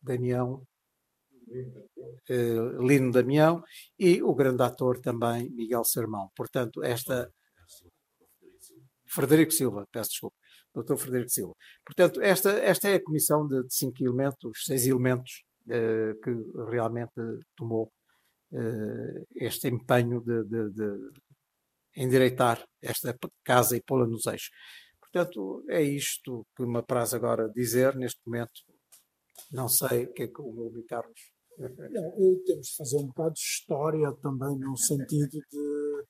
Damião, 0.00 0.62
uh, 1.50 2.82
Lino 2.82 3.12
Damião 3.12 3.62
e 3.98 4.22
o 4.22 4.34
grande 4.34 4.62
ator 4.62 5.00
também 5.00 5.50
Miguel 5.50 5.84
Sermão. 5.84 6.30
Portanto, 6.34 6.82
esta. 6.82 7.30
Frederico 9.06 9.52
Silva, 9.52 9.86
peço 9.92 10.10
desculpa. 10.10 10.36
Dr. 10.74 10.96
Frederico 10.96 11.30
Silva. 11.30 11.54
Portanto, 11.84 12.22
esta, 12.22 12.52
esta 12.52 12.88
é 12.88 12.94
a 12.94 13.04
comissão 13.04 13.46
de, 13.46 13.64
de 13.64 13.74
cinco 13.74 14.02
elementos, 14.02 14.64
seis 14.64 14.86
elementos, 14.86 15.44
uh, 15.66 16.18
que 16.22 16.30
realmente 16.70 17.12
tomou 17.54 17.92
este 19.34 19.68
empenho 19.68 20.22
de, 20.22 20.42
de, 20.44 20.70
de, 20.70 21.10
endireitar 21.98 22.64
esta 22.82 23.16
casa 23.44 23.76
e 23.76 23.82
pô-la 23.82 24.06
nos 24.06 24.26
eixos. 24.26 24.50
Portanto, 25.00 25.64
é 25.68 25.82
isto 25.82 26.46
que 26.56 26.64
me 26.64 26.78
apraz 26.78 27.12
agora 27.12 27.48
dizer 27.48 27.96
neste 27.96 28.20
momento. 28.26 28.60
Não 29.50 29.68
sei 29.68 30.04
o 30.04 30.12
que 30.12 30.24
é 30.24 30.28
que 30.28 30.40
o 30.40 30.52
meu 30.52 30.68
amigo 30.68 30.86
Carlos. 30.86 31.20
Não, 31.58 32.44
temos 32.44 32.68
de 32.68 32.76
fazer 32.76 32.96
um 32.98 33.06
bocado 33.06 33.32
de 33.32 33.40
história 33.40 34.12
também, 34.22 34.58
no 34.58 34.76
sentido 34.76 35.38
de, 35.50 36.04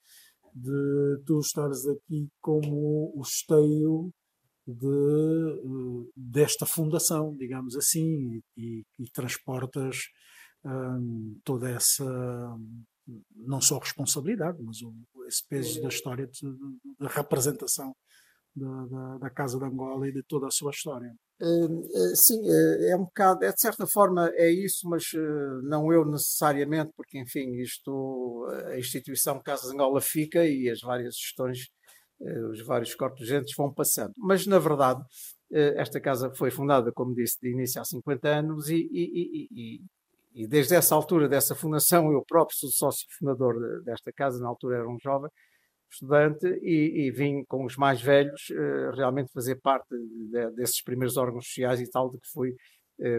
de 0.54 1.22
tu 1.24 1.40
estares 1.40 1.86
aqui 1.86 2.28
como 2.40 3.12
o 3.16 3.22
esteio 3.22 4.10
de, 4.66 6.10
desta 6.14 6.66
fundação, 6.66 7.34
digamos 7.34 7.74
assim, 7.76 8.42
e, 8.56 8.84
e 8.98 9.10
transportas 9.10 9.96
hum, 10.64 11.40
toda 11.44 11.70
essa, 11.70 12.04
não 13.34 13.60
só 13.60 13.78
responsabilidade, 13.78 14.58
mas 14.62 14.82
o, 14.82 14.92
esse 15.26 15.46
peso 15.48 15.80
da 15.82 15.88
história, 15.88 16.28
da 16.98 17.08
representação 17.08 17.94
da, 18.54 18.84
da, 18.86 19.18
da, 19.18 19.30
Casa 19.30 19.58
de 19.58 19.64
Angola 19.64 20.08
e 20.08 20.12
de 20.12 20.22
toda 20.24 20.46
a 20.46 20.50
sua 20.50 20.70
história. 20.70 21.14
Uh, 21.40 21.66
uh, 21.66 22.16
sim, 22.16 22.40
uh, 22.40 22.90
é 22.90 22.96
um 22.96 23.04
bocado, 23.04 23.44
é, 23.44 23.52
de 23.52 23.60
certa 23.60 23.86
forma 23.86 24.28
é 24.34 24.50
isso, 24.50 24.88
mas 24.88 25.04
não 25.62 25.92
eu 25.92 26.04
necessariamente, 26.04 26.92
porque 26.96 27.18
enfim, 27.18 27.52
isto, 27.60 28.46
a 28.66 28.78
instituição 28.78 29.40
Casa 29.42 29.68
de 29.68 29.74
Angola 29.74 30.00
fica 30.00 30.44
e 30.44 30.68
as 30.68 30.80
várias 30.80 31.14
gestões 31.14 31.68
eh, 32.20 32.40
os 32.50 32.60
vários 32.62 32.94
corpos 32.94 33.26
gentes 33.26 33.54
vão 33.56 33.72
passando. 33.72 34.12
Mas, 34.16 34.46
na 34.46 34.58
verdade, 34.58 35.02
eh, 35.52 35.74
esta 35.76 36.00
casa 36.00 36.32
foi 36.34 36.50
fundada, 36.50 36.92
como 36.92 37.14
disse, 37.14 37.38
de 37.40 37.50
início 37.50 37.80
há 37.80 37.84
50 37.84 38.28
anos 38.28 38.68
e, 38.68 38.76
e, 38.76 39.48
e, 39.52 39.80
e 40.42 40.46
desde 40.46 40.74
essa 40.74 40.94
altura, 40.94 41.28
dessa 41.28 41.54
fundação, 41.54 42.12
eu 42.12 42.24
próprio 42.26 42.56
sou 42.56 42.70
sócio 42.70 43.06
fundador 43.18 43.82
desta 43.82 44.12
casa, 44.12 44.40
na 44.40 44.48
altura 44.48 44.76
era 44.76 44.88
um 44.88 44.98
jovem 45.02 45.30
estudante 45.90 46.46
e, 46.62 47.06
e 47.06 47.10
vim 47.10 47.44
com 47.48 47.64
os 47.64 47.76
mais 47.76 48.00
velhos 48.00 48.50
eh, 48.50 48.90
realmente 48.94 49.32
fazer 49.32 49.56
parte 49.56 49.88
de, 49.90 50.50
desses 50.52 50.82
primeiros 50.82 51.16
órgãos 51.16 51.46
sociais 51.46 51.80
e 51.80 51.90
tal, 51.90 52.10
de 52.10 52.18
que 52.20 52.28
fui 52.28 52.54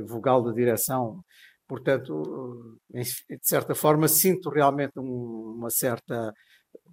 vogal 0.05 0.43
da 0.43 0.51
direção. 0.51 1.21
Portanto, 1.67 2.77
de 2.89 3.39
certa 3.41 3.73
forma, 3.73 4.07
sinto 4.07 4.49
realmente 4.49 4.93
uma 4.97 5.69
certa 5.69 6.33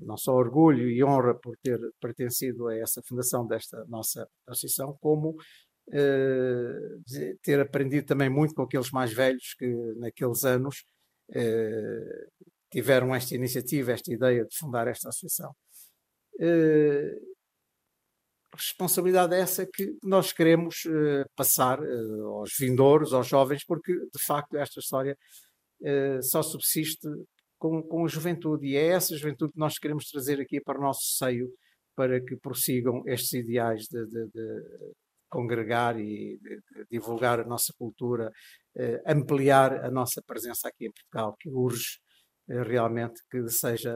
não 0.00 0.16
só 0.16 0.32
orgulho 0.32 0.88
e 0.90 1.02
honra 1.02 1.34
por 1.34 1.56
ter 1.58 1.78
pertencido 2.00 2.68
a 2.68 2.76
essa 2.76 3.02
fundação 3.02 3.46
desta 3.46 3.84
nossa 3.86 4.28
associação, 4.46 4.96
como 5.00 5.34
eh, 5.92 7.34
ter 7.42 7.60
aprendido 7.60 8.06
também 8.06 8.28
muito 8.28 8.54
com 8.54 8.62
aqueles 8.62 8.90
mais 8.90 9.12
velhos 9.12 9.54
que 9.54 9.66
naqueles 9.96 10.44
anos 10.44 10.84
eh, 11.32 12.26
tiveram 12.70 13.14
esta 13.14 13.34
iniciativa, 13.34 13.92
esta 13.92 14.12
ideia 14.12 14.44
de 14.44 14.56
fundar 14.56 14.88
esta 14.88 15.08
associação. 15.08 15.54
Eh, 16.40 17.16
responsabilidade 18.56 19.34
é 19.34 19.40
essa 19.40 19.66
que 19.66 19.96
nós 20.02 20.32
queremos 20.32 20.84
uh, 20.86 21.28
passar 21.36 21.80
uh, 21.80 22.26
aos 22.38 22.52
vindouros, 22.58 23.12
aos 23.12 23.26
jovens, 23.26 23.64
porque 23.64 23.92
de 23.92 24.22
facto 24.24 24.56
esta 24.56 24.80
história 24.80 25.16
uh, 25.82 26.22
só 26.22 26.42
subsiste 26.42 27.06
com, 27.58 27.82
com 27.82 28.04
a 28.04 28.08
juventude 28.08 28.66
e 28.66 28.76
é 28.76 28.88
essa 28.88 29.16
juventude 29.16 29.52
que 29.52 29.58
nós 29.58 29.78
queremos 29.78 30.10
trazer 30.10 30.40
aqui 30.40 30.60
para 30.60 30.78
o 30.78 30.82
nosso 30.82 31.16
seio 31.16 31.50
para 31.94 32.20
que 32.20 32.36
prossigam 32.36 33.02
estes 33.06 33.32
ideais 33.32 33.86
de, 33.88 34.06
de, 34.06 34.26
de 34.28 34.62
congregar 35.28 35.98
e 35.98 36.38
divulgar 36.90 37.40
a 37.40 37.44
nossa 37.44 37.72
cultura, 37.78 38.30
ampliar 39.06 39.84
a 39.84 39.90
nossa 39.90 40.22
presença 40.22 40.68
aqui 40.68 40.86
em 40.86 40.92
Portugal, 40.92 41.36
que 41.38 41.48
urge 41.50 41.98
realmente 42.48 43.20
que 43.30 43.48
seja 43.48 43.94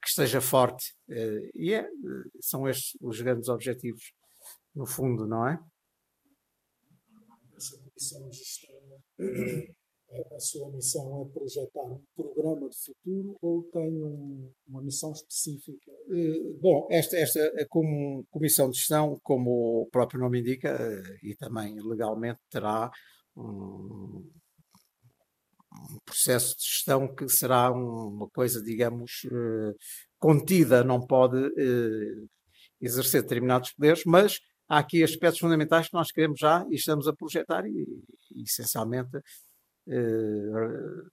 que 0.00 0.08
esteja 0.08 0.40
forte. 0.40 0.94
Eh, 1.10 1.50
e 1.54 1.74
é, 1.74 1.86
são 2.40 2.68
estes 2.68 2.96
os 3.00 3.20
grandes 3.20 3.48
objetivos, 3.48 4.12
no 4.74 4.86
fundo, 4.86 5.26
não 5.26 5.46
é? 5.46 5.58
Essa 7.56 7.76
comissão 7.78 8.30
eh, 9.20 9.74
a 10.34 10.40
sua 10.40 10.70
missão 10.70 11.22
é 11.22 11.32
projetar 11.32 11.84
um 11.84 12.00
programa 12.16 12.68
de 12.68 12.76
futuro 12.76 13.36
ou 13.42 13.62
tem 13.64 14.02
um, 14.02 14.50
uma 14.66 14.82
missão 14.82 15.12
específica? 15.12 15.90
Eh, 16.10 16.58
bom, 16.60 16.86
esta, 16.90 17.16
esta 17.16 17.40
como 17.68 18.24
comissão 18.30 18.70
de 18.70 18.78
gestão, 18.78 19.18
como 19.22 19.82
o 19.82 19.86
próprio 19.90 20.20
nome 20.20 20.40
indica, 20.40 20.78
e 21.22 21.34
também 21.36 21.78
legalmente 21.80 22.40
terá 22.50 22.90
um, 23.36 24.24
um 25.90 25.98
processo 26.04 26.56
de 26.56 26.64
gestão 26.64 27.14
que 27.14 27.28
será 27.28 27.70
uma 27.70 28.28
coisa, 28.30 28.62
digamos, 28.62 29.22
eh, 29.30 29.74
contida, 30.18 30.82
não 30.82 31.06
pode 31.06 31.38
eh, 31.58 32.26
exercer 32.80 33.22
determinados 33.22 33.72
poderes, 33.72 34.02
mas 34.04 34.40
há 34.68 34.78
aqui 34.78 35.02
aspectos 35.02 35.40
fundamentais 35.40 35.88
que 35.88 35.94
nós 35.94 36.10
queremos 36.10 36.38
já 36.38 36.66
e 36.70 36.74
estamos 36.76 37.06
a 37.08 37.12
projetar 37.12 37.66
e, 37.66 37.86
essencialmente, 38.42 39.16
eh, 39.16 39.20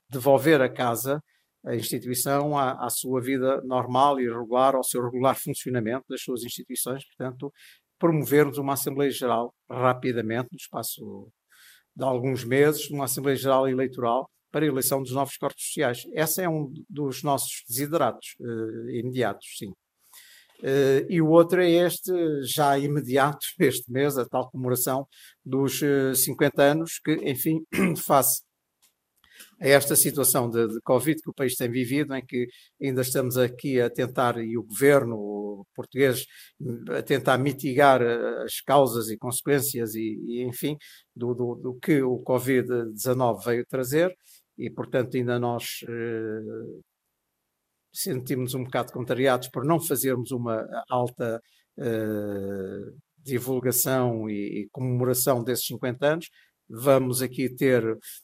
devolver 0.09 0.61
a 0.61 0.69
casa, 0.69 1.21
a 1.65 1.75
instituição, 1.75 2.57
à, 2.57 2.85
à, 2.85 2.89
sua 2.89 3.21
vida 3.21 3.61
normal 3.63 4.19
e 4.19 4.27
regular, 4.27 4.75
ao 4.75 4.83
seu 4.83 5.03
regular 5.03 5.35
funcionamento 5.35 6.05
das 6.09 6.21
suas 6.21 6.43
instituições, 6.43 7.03
portanto, 7.07 7.51
promovermos 7.97 8.57
uma 8.57 8.73
Assembleia 8.73 9.11
Geral 9.11 9.53
rapidamente, 9.69 10.49
no 10.51 10.57
espaço 10.57 11.27
de 11.95 12.03
alguns 12.03 12.43
meses, 12.43 12.89
uma 12.89 13.05
Assembleia 13.05 13.37
Geral 13.37 13.67
Eleitoral, 13.67 14.29
para 14.51 14.63
a 14.65 14.67
eleição 14.67 15.01
dos 15.01 15.11
novos 15.11 15.35
corpos 15.37 15.65
sociais. 15.65 16.03
Esse 16.13 16.41
é 16.43 16.49
um 16.49 16.71
dos 16.89 17.23
nossos 17.23 17.63
desideratos 17.67 18.35
uh, 18.39 18.89
imediatos, 18.89 19.45
sim. 19.57 19.69
Uh, 20.59 21.05
e 21.09 21.21
o 21.21 21.27
outro 21.27 21.61
é 21.61 21.69
este, 21.69 22.11
já 22.43 22.77
imediato, 22.77 23.45
este 23.59 23.91
mês, 23.91 24.17
a 24.17 24.25
tal 24.25 24.49
comemoração 24.49 25.05
dos 25.43 25.81
uh, 25.81 26.11
eh, 26.11 26.15
50 26.15 26.63
anos, 26.63 26.99
que, 27.03 27.11
enfim, 27.29 27.65
face 27.97 28.43
a 29.59 29.67
esta 29.67 29.95
situação 29.95 30.49
de, 30.49 30.67
de, 30.67 30.81
Covid 30.81 31.21
que 31.21 31.29
o 31.29 31.33
país 31.33 31.55
tem 31.55 31.69
vivido, 31.69 32.13
em 32.15 32.25
que 32.25 32.47
ainda 32.81 33.01
estamos 33.01 33.37
aqui 33.37 33.79
a 33.79 33.89
tentar, 33.89 34.37
e 34.37 34.57
o 34.57 34.63
governo 34.63 35.65
português, 35.75 36.25
a 36.97 37.01
tentar 37.01 37.37
mitigar 37.37 38.01
as 38.01 38.61
causas 38.61 39.09
e 39.09 39.17
consequências, 39.17 39.95
e, 39.95 40.17
e 40.27 40.43
enfim, 40.43 40.77
do, 41.15 41.33
do, 41.33 41.55
do, 41.55 41.73
que 41.75 42.01
o 42.01 42.19
Covid-19 42.19 43.45
veio 43.45 43.65
trazer, 43.65 44.15
e, 44.57 44.69
portanto, 44.69 45.17
ainda 45.17 45.37
nós 45.39 45.79
eh, 45.87 46.79
sentimos 47.93 48.53
um 48.53 48.63
bocado 48.63 48.91
contrariados 48.91 49.49
por 49.49 49.65
não 49.65 49.79
fazermos 49.79 50.31
uma 50.31 50.65
alta 50.89 51.41
eh, 51.77 52.93
divulgação 53.25 54.29
e, 54.29 54.67
comemoração 54.71 55.43
desses 55.43 55.65
50 55.65 56.05
anos. 56.05 56.29
Vamos 56.67 57.21
aqui 57.21 57.47
ter 57.47 57.83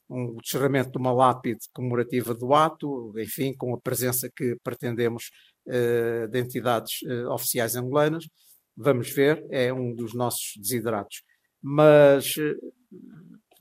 um 0.10 0.36
descerramento 0.38 0.92
de 0.92 0.98
uma 0.98 1.14
lápide 1.14 1.60
comemorativa 1.74 2.34
do 2.34 2.54
ato, 2.54 3.14
enfim, 3.18 3.54
com 3.56 3.74
a 3.74 3.80
presença 3.80 4.30
que 4.36 4.56
pretendemos 4.64 5.30
eh, 5.68 6.28
de 6.28 6.40
entidades 6.40 7.04
eh, 7.06 7.28
oficiais 7.28 7.76
angolanas. 7.76 8.28
Vamos 8.76 9.12
ver, 9.12 9.46
é 9.52 9.72
um 9.72 9.94
dos 9.94 10.16
nossos 10.16 10.54
desideratos. 10.58 11.22
Mas 11.62 12.34
eh, 12.40 12.56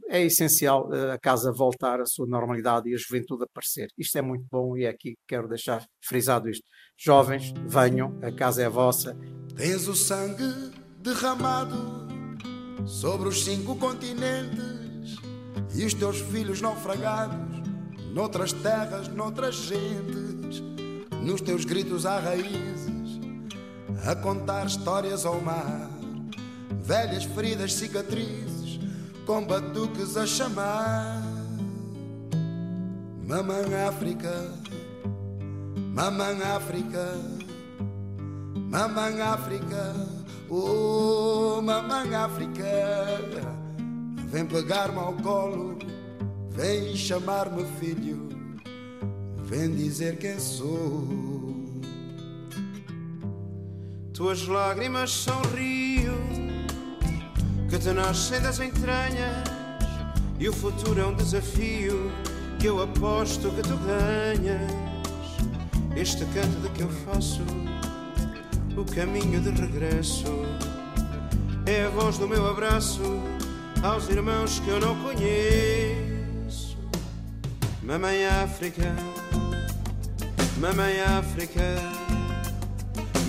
é 0.09 0.25
essencial 0.25 0.91
a 1.13 1.19
casa 1.19 1.53
voltar 1.53 2.01
à 2.01 2.07
sua 2.07 2.27
normalidade 2.27 2.89
e 2.89 2.95
a 2.95 2.99
juventude 2.99 3.45
aparecer. 3.45 3.89
Isto 3.99 4.19
é 4.19 4.23
muito 4.23 4.45
bom 4.51 4.77
e 4.77 4.85
é 4.85 4.89
aqui 4.89 5.11
que 5.11 5.23
quero 5.29 5.47
deixar 5.47 5.85
frisado 6.03 6.49
isto. 6.49 6.65
Jovens, 6.97 7.53
venham, 7.67 8.19
a 8.23 8.33
casa 8.33 8.63
é 8.63 8.69
vossa. 8.69 9.17
Tens 9.55 9.87
o 9.87 9.95
sangue 9.95 10.73
derramado 11.01 12.10
sobre 12.87 13.29
os 13.29 13.45
cinco 13.45 13.77
continentes 13.77 15.17
e 15.75 15.85
os 15.85 15.95
teus 15.95 16.21
filhos 16.21 16.61
naufragados 16.61 17.51
noutras 18.13 18.53
terras, 18.53 19.09
noutras 19.09 19.55
gentes, 19.55 20.63
nos 21.23 21.41
teus 21.41 21.65
gritos 21.65 22.05
há 22.05 22.19
raízes, 22.19 23.21
a 24.07 24.15
contar 24.17 24.67
histórias 24.67 25.25
ao 25.25 25.41
mar, 25.41 25.89
velhas 26.83 27.25
feridas, 27.25 27.75
cicatrizes 27.75 28.81
com 29.27 29.45
batuques 29.45 30.17
a 30.17 30.27
chamar. 30.27 31.23
Mamãe 33.27 33.75
África, 33.87 34.53
Mamãe 35.95 36.43
África, 36.43 37.17
Mamãe 38.69 39.21
África, 39.21 39.95
oh 40.51 41.63
Mamãe 41.63 42.15
África, 42.15 42.65
vem 44.27 44.45
pegar-me 44.45 44.99
ao 44.99 45.13
colo, 45.15 45.79
vem 46.51 46.97
chamar-me 46.97 47.65
filho, 47.79 48.29
vem 49.45 49.75
dizer 49.75 50.19
quem 50.19 50.39
sou. 50.39 51.09
Tuas 54.13 54.47
lágrimas 54.47 55.11
são 55.13 55.41
rio 55.57 56.13
que 57.71 57.79
te 57.79 57.91
nascem 57.93 58.41
das 58.41 58.59
entranhas 58.59 59.45
e 60.39 60.49
o 60.49 60.53
futuro 60.53 61.01
é 61.01 61.07
um 61.07 61.15
desafio 61.15 62.11
que 62.59 62.67
eu 62.67 62.83
aposto 62.83 63.51
que 63.51 63.63
tu 63.63 63.77
ganhas. 63.79 64.71
Este 65.97 66.25
canto 66.27 66.61
de 66.61 66.69
que 66.71 66.83
eu 66.83 66.89
faço 66.89 67.43
o 68.81 68.85
caminho 68.85 69.41
de 69.43 69.51
regresso 69.51 70.25
é 71.67 71.85
a 71.85 71.91
voz 71.91 72.17
do 72.17 72.27
meu 72.27 72.47
abraço 72.47 73.03
aos 73.83 74.09
irmãos 74.09 74.59
que 74.61 74.71
eu 74.71 74.81
não 74.81 74.97
conheço. 75.03 76.79
Mamãe 77.83 78.25
África, 78.27 78.97
Mamãe 80.59 80.99
África, 81.01 81.61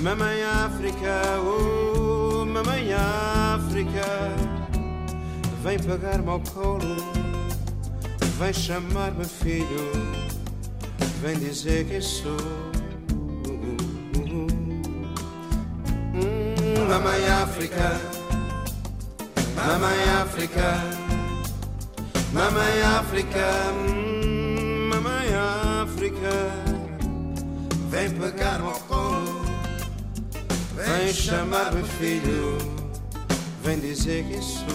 Mamãe 0.02 0.42
África, 0.42 1.22
oh 1.46 2.46
Mamãe 2.46 2.94
África. 2.94 4.06
Vem 5.62 5.78
pagar-me 5.80 6.30
ao 6.30 6.40
colo, 6.40 6.96
vem 8.40 8.54
chamar-me 8.54 9.26
filho, 9.26 9.92
vem 11.22 11.38
dizer 11.38 11.86
quem 11.88 12.00
sou. 12.00 12.71
Mamãe 16.92 17.26
África, 17.26 18.02
mamãe 19.56 20.04
África, 20.22 20.74
mamãe 22.34 22.82
África, 22.82 23.48
hum, 23.74 24.90
mamãe 24.90 25.34
África, 25.84 26.34
vem 27.90 28.12
pagar-me 28.12 28.68
ao 28.68 28.80
colo, 28.82 29.42
vem 30.76 31.14
chamar-me 31.14 31.82
filho. 31.84 32.58
Vem 33.64 33.80
dizer 33.80 34.26
que 34.26 34.42
sou. 34.42 34.66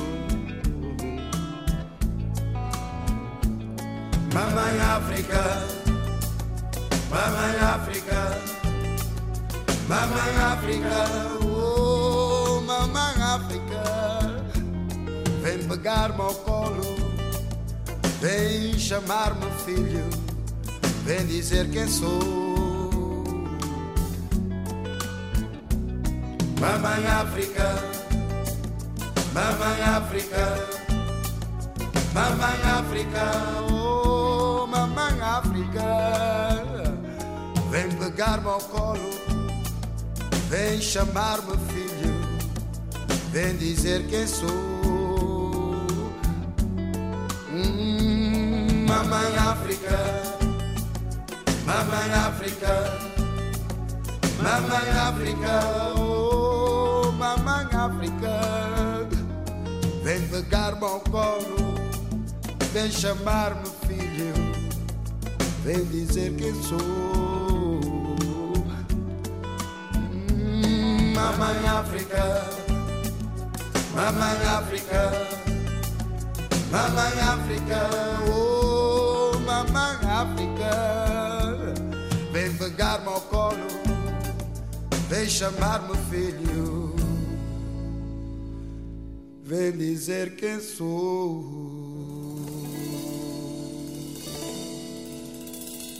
Mamãe 4.33 4.81
África, 4.81 5.43
Mamãe 7.11 7.57
África, 7.75 8.41
Mamãe 9.89 10.37
África, 10.53 11.56
pegar-me 15.87 16.21
ao 16.21 16.35
colo, 16.35 16.83
vem 18.21 18.77
chamar-me 18.77 19.49
filho, 19.65 20.05
vem 21.05 21.25
dizer 21.27 21.71
quem 21.71 21.87
sou. 21.87 23.23
Mamãe 26.61 27.07
África. 27.07 27.77
Mamãe 29.33 29.83
África, 29.83 30.59
Mamãe 32.13 32.63
África, 32.79 33.33
oh 33.71 34.67
Mamãe 34.67 35.21
África, 35.21 36.65
vem 37.71 37.89
pegar-me 37.91 38.49
ao 38.49 38.61
colo, 38.61 39.11
vem 40.49 40.81
chamar-me 40.81 41.57
filho, 41.69 42.15
vem 43.31 43.57
dizer 43.59 44.05
quem 44.09 44.27
sou. 44.27 44.96
Mamãe 48.97 49.37
África, 49.37 49.99
mamãe 51.67 52.15
África, 52.15 52.99
mamãe 54.43 54.91
África, 54.91 55.95
oh, 55.99 57.13
mamãe 57.13 57.67
África, 57.75 59.07
vem 60.03 60.27
pegar-me 60.29 60.83
ao 60.83 61.01
colo, 61.01 61.75
vem 62.73 62.91
chamar-me 62.91 63.69
filho, 63.87 64.33
vem 65.63 65.85
dizer 65.85 66.35
quem 66.37 66.55
sou. 66.63 66.79
Hum, 70.33 71.13
mamãe 71.15 71.69
África. 71.69 72.67
Mamãe 73.95 74.47
África, 74.47 75.11
Mamãe 76.71 77.21
África, 77.21 77.89
oh 78.29 78.56
Mamãe 79.77 80.11
África, 80.11 81.75
vem 82.33 82.57
pegar-me 82.57 83.09
ao 83.09 83.21
colo, 83.21 83.67
vem 85.07 85.29
chamar-me 85.29 85.95
filho, 86.09 86.97
vem 89.43 89.73
dizer 89.77 90.35
quem 90.37 90.61
sou. 90.61 91.45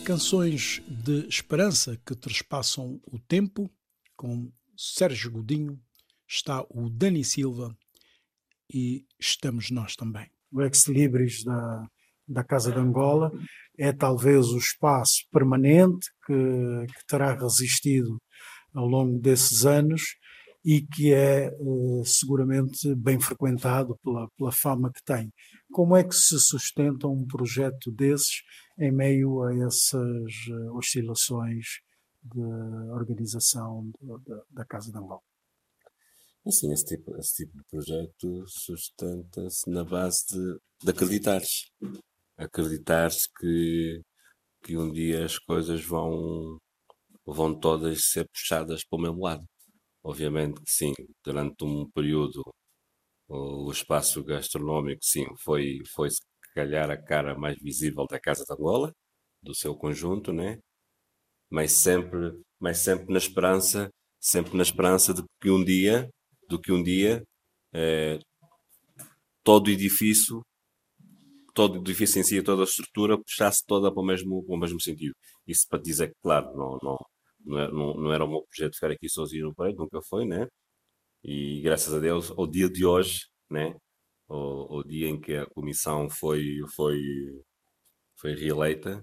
Canções 0.03 0.81
de 0.87 1.27
esperança 1.27 2.01
que 2.03 2.15
trespassam 2.15 2.99
o 3.05 3.19
tempo, 3.19 3.69
com 4.15 4.51
Sérgio 4.75 5.29
Godinho, 5.29 5.79
está 6.27 6.65
o 6.71 6.89
Dani 6.89 7.23
Silva 7.23 7.77
e 8.73 9.05
estamos 9.19 9.69
nós 9.69 9.95
também. 9.95 10.31
O 10.51 10.63
Ex 10.63 10.87
Libris 10.87 11.43
da, 11.43 11.87
da 12.27 12.43
Casa 12.43 12.71
de 12.71 12.79
Angola 12.79 13.31
é 13.77 13.93
talvez 13.93 14.47
o 14.47 14.57
espaço 14.57 15.25
permanente 15.31 16.07
que, 16.25 16.33
que 16.33 17.05
terá 17.07 17.33
resistido 17.33 18.17
ao 18.73 18.85
longo 18.85 19.19
desses 19.19 19.65
anos 19.65 20.01
e 20.65 20.81
que 20.81 21.13
é 21.13 21.49
uh, 21.59 22.03
seguramente 22.05 22.93
bem 22.95 23.19
frequentado 23.19 23.97
pela, 24.03 24.27
pela 24.37 24.51
fama 24.51 24.91
que 24.91 25.01
tem. 25.03 25.31
Como 25.71 25.95
é 25.95 26.03
que 26.03 26.13
se 26.13 26.37
sustenta 26.39 27.07
um 27.07 27.25
projeto 27.25 27.91
desses 27.91 28.41
em 28.77 28.91
meio 28.91 29.43
a 29.43 29.55
essas 29.55 29.93
uh, 30.49 30.75
oscilações 30.75 31.65
de 32.21 32.41
organização 32.91 33.89
de, 34.01 34.35
da 34.51 34.65
Casa 34.65 34.91
de 34.91 34.97
Angola? 34.97 35.21
Assim, 36.45 36.71
esse 36.71 36.85
tipo, 36.85 37.15
esse 37.17 37.45
tipo 37.45 37.57
de 37.57 37.63
projeto 37.69 38.43
sustenta-se 38.47 39.69
na 39.69 39.83
base 39.83 40.25
de, 40.29 40.59
de 40.83 40.89
acreditares. 40.89 41.71
Acreditares 42.37 43.27
que, 43.39 44.01
que 44.63 44.77
um 44.77 44.91
dia 44.91 45.25
as 45.25 45.39
coisas 45.39 45.83
vão, 45.85 46.59
vão 47.25 47.59
todas 47.59 48.05
ser 48.05 48.27
puxadas 48.29 48.83
para 48.85 48.99
o 48.99 49.01
mesmo 49.01 49.23
lado. 49.23 49.45
Obviamente 50.03 50.61
que 50.63 50.71
sim, 50.71 50.93
durante 51.23 51.63
um 51.65 51.89
período 51.91 52.43
o, 53.27 53.71
espaço 53.71 54.23
gastronómico, 54.23 54.99
sim, 55.03 55.25
foi, 55.43 55.79
foi 55.93 56.09
se 56.09 56.21
calhar 56.55 56.89
a 56.91 56.97
cara 56.97 57.37
mais 57.37 57.57
visível 57.61 58.05
da 58.09 58.19
Casa 58.19 58.43
de 58.45 58.53
Angola, 58.53 58.93
do 59.43 59.55
seu 59.55 59.75
conjunto, 59.75 60.33
né? 60.33 60.59
Mas 61.49 61.73
sempre, 61.73 62.33
mas 62.59 62.79
sempre 62.79 63.11
na 63.11 63.17
esperança, 63.19 63.89
sempre 64.19 64.55
na 64.57 64.63
esperança 64.63 65.13
de 65.13 65.23
que 65.41 65.49
um 65.51 65.63
dia 65.63 66.09
do 66.49 66.59
que 66.59 66.71
um 66.71 66.83
dia 66.83 67.23
eh, 67.73 68.19
todo 69.43 69.67
o 69.67 69.71
edifício, 69.71 70.41
todo 71.57 71.77
o 71.77 71.81
edifício 71.81 72.19
em 72.19 72.23
si, 72.23 72.43
toda 72.43 72.61
a 72.61 72.65
estrutura 72.65 73.17
puxasse 73.17 73.65
toda 73.65 73.91
para 73.91 74.01
o 74.01 74.05
mesmo, 74.05 74.43
para 74.45 74.55
o 74.55 74.59
mesmo 74.59 74.79
sentido. 74.79 75.15
Isso 75.47 75.65
para 75.67 75.81
dizer 75.81 76.09
que, 76.09 76.15
claro, 76.21 76.55
não, 76.55 76.77
não, 76.83 76.97
não, 77.45 77.71
não, 77.71 77.93
não 77.95 78.13
era 78.13 78.23
o 78.25 78.29
meu 78.29 78.43
projeto 78.43 78.75
ficar 78.75 78.91
aqui 78.91 79.09
sozinho 79.09 79.47
no 79.47 79.55
prédio, 79.55 79.79
nunca 79.79 79.99
foi, 80.07 80.25
né? 80.25 80.47
E 81.23 81.61
graças 81.61 81.93
a 81.93 81.99
Deus, 81.99 82.31
ao 82.31 82.47
dia 82.47 82.69
de 82.69 82.85
hoje, 82.85 83.21
né? 83.49 83.75
O, 84.29 84.79
o 84.79 84.83
dia 84.83 85.07
em 85.09 85.19
que 85.19 85.35
a 85.35 85.47
comissão 85.47 86.09
foi, 86.09 86.57
foi, 86.75 87.01
foi 88.19 88.35
reeleita, 88.35 89.01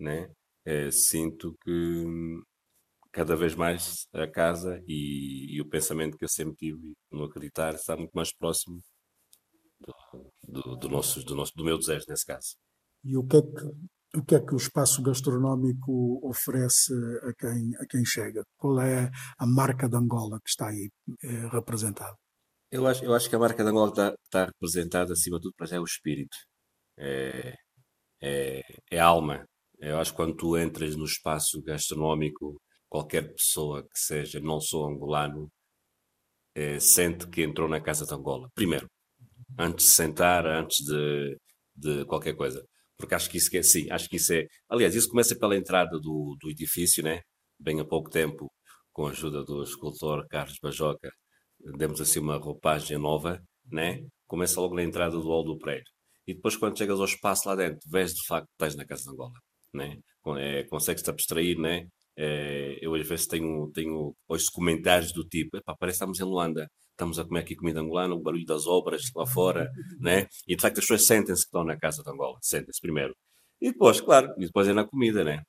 né? 0.00 0.28
É, 0.66 0.90
sinto 0.90 1.56
que 1.64 2.04
cada 3.12 3.36
vez 3.36 3.54
mais 3.54 4.06
a 4.12 4.26
casa 4.26 4.82
e, 4.88 5.56
e, 5.56 5.60
o 5.60 5.68
pensamento 5.68 6.18
que 6.18 6.24
eu 6.24 6.28
sempre 6.28 6.56
tive 6.56 6.94
no 7.10 7.24
acreditar 7.24 7.74
está 7.74 7.96
muito 7.96 8.12
mais 8.12 8.32
próximo 8.34 8.80
do, 10.46 10.76
do, 10.76 10.88
nosso, 10.88 11.24
do, 11.24 11.34
nosso, 11.34 11.52
do 11.54 11.64
meu 11.64 11.78
desejo, 11.78 12.04
nesse 12.08 12.24
caso. 12.24 12.56
E 13.04 13.16
o 13.16 13.26
que 13.26 13.36
é 13.36 13.42
que, 13.42 14.18
o 14.18 14.24
que, 14.24 14.34
é 14.34 14.40
que 14.40 14.54
o 14.54 14.56
espaço 14.56 15.02
gastronómico 15.02 16.20
oferece 16.22 16.92
a 17.22 17.32
quem, 17.34 17.76
a 17.80 17.86
quem 17.86 18.04
chega? 18.04 18.42
Qual 18.56 18.80
é 18.80 19.10
a 19.38 19.46
marca 19.46 19.88
de 19.88 19.96
Angola 19.96 20.38
que 20.42 20.48
está 20.48 20.68
aí 20.68 20.90
é, 21.22 21.48
representada? 21.48 22.14
Eu 22.70 22.86
acho, 22.86 23.04
eu 23.04 23.14
acho 23.14 23.28
que 23.28 23.36
a 23.36 23.38
marca 23.38 23.62
de 23.62 23.70
Angola 23.70 23.90
está, 23.90 24.14
está 24.24 24.44
representada, 24.46 25.12
acima 25.12 25.38
de 25.38 25.42
tudo, 25.42 25.54
para 25.56 25.66
já 25.66 25.76
é 25.76 25.80
o 25.80 25.84
espírito. 25.84 26.36
É, 26.98 27.54
é, 28.22 28.60
é 28.90 28.98
a 28.98 29.06
alma. 29.06 29.44
Eu 29.78 29.98
acho 29.98 30.12
que 30.12 30.16
quando 30.16 30.34
tu 30.34 30.56
entras 30.56 30.96
no 30.96 31.04
espaço 31.04 31.62
gastronómico 31.62 32.60
qualquer 32.88 33.34
pessoa 33.34 33.82
que 33.82 33.98
seja 33.98 34.40
não 34.40 34.60
sou 34.60 34.86
angolano 34.88 35.50
é, 36.54 36.78
sente 36.78 37.28
que 37.28 37.42
entrou 37.42 37.68
na 37.68 37.80
casa 37.80 38.06
de 38.06 38.14
Angola. 38.14 38.48
Primeiro, 38.54 38.88
antes 39.58 39.86
de 39.86 39.92
sentar, 39.92 40.46
antes 40.46 40.84
de, 40.84 41.36
de 41.76 42.04
qualquer 42.06 42.34
coisa. 42.34 42.64
Porque 42.96 43.14
acho 43.14 43.28
que 43.30 43.38
isso 43.38 43.56
é, 43.56 43.62
sim, 43.62 43.90
acho 43.90 44.08
que 44.08 44.16
isso 44.16 44.32
é. 44.32 44.46
Aliás, 44.68 44.94
isso 44.94 45.08
começa 45.08 45.36
pela 45.36 45.56
entrada 45.56 45.98
do, 46.00 46.36
do 46.40 46.50
edifício, 46.50 47.02
né? 47.02 47.20
Bem 47.58 47.80
há 47.80 47.84
pouco 47.84 48.10
tempo, 48.10 48.50
com 48.92 49.06
a 49.06 49.10
ajuda 49.10 49.44
do 49.44 49.62
escultor 49.62 50.26
Carlos 50.28 50.58
Bajoca, 50.62 51.10
demos 51.76 52.00
assim 52.00 52.20
uma 52.20 52.36
roupagem 52.38 52.98
nova, 52.98 53.40
né? 53.70 54.00
Começa 54.26 54.60
logo 54.60 54.74
na 54.74 54.82
entrada 54.82 55.16
do 55.16 55.22
hall 55.22 55.44
do 55.44 55.58
prédio. 55.58 55.92
E 56.26 56.34
depois, 56.34 56.56
quando 56.56 56.78
chegas 56.78 56.98
ao 56.98 57.04
espaço 57.04 57.48
lá 57.48 57.56
dentro, 57.56 57.80
vês 57.90 58.14
de 58.14 58.26
facto 58.26 58.46
que 58.46 58.52
estás 58.54 58.76
na 58.76 58.86
casa 58.86 59.02
de 59.04 59.10
Angola, 59.10 59.32
né? 59.72 59.98
É, 60.38 60.64
consegues-te 60.64 61.10
abstrair, 61.10 61.58
né? 61.58 61.86
É, 62.16 62.78
eu 62.80 62.94
às 62.94 63.06
vezes 63.06 63.26
tenho, 63.26 63.70
tenho 63.72 64.14
hoje 64.28 64.46
comentários 64.52 65.12
do 65.12 65.24
tipo, 65.24 65.58
parece 65.64 65.98
que 65.98 66.04
estamos 66.04 66.20
em 66.20 66.24
Luanda, 66.24 66.68
estamos 66.94 67.18
a 67.18 67.24
comer 67.24 67.40
aqui 67.40 67.56
comida 67.56 67.80
angolana, 67.80 68.14
o 68.14 68.20
barulho 68.20 68.46
das 68.46 68.66
obras 68.66 69.02
lá 69.14 69.26
fora, 69.26 69.70
né? 70.00 70.26
E 70.46 70.56
de 70.56 70.62
facto 70.62 70.78
as 70.78 70.84
pessoas 70.84 71.06
sentem-se 71.06 71.42
que 71.42 71.48
estão 71.48 71.64
na 71.64 71.76
casa 71.78 72.02
de 72.02 72.10
Angola, 72.10 72.38
sentem-se 72.40 72.80
primeiro. 72.80 73.14
E 73.60 73.72
depois, 73.72 74.00
claro, 74.00 74.32
e 74.38 74.46
depois 74.46 74.68
é 74.68 74.72
na 74.72 74.86
comida, 74.86 75.24
né? 75.24 75.42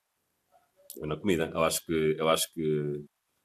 É 1.02 1.06
na 1.06 1.18
comida. 1.18 1.52
Eu 1.54 1.64
acho 1.64 1.86
que, 1.86 2.16
eu 2.18 2.30
acho 2.30 2.52
que 2.54 3.04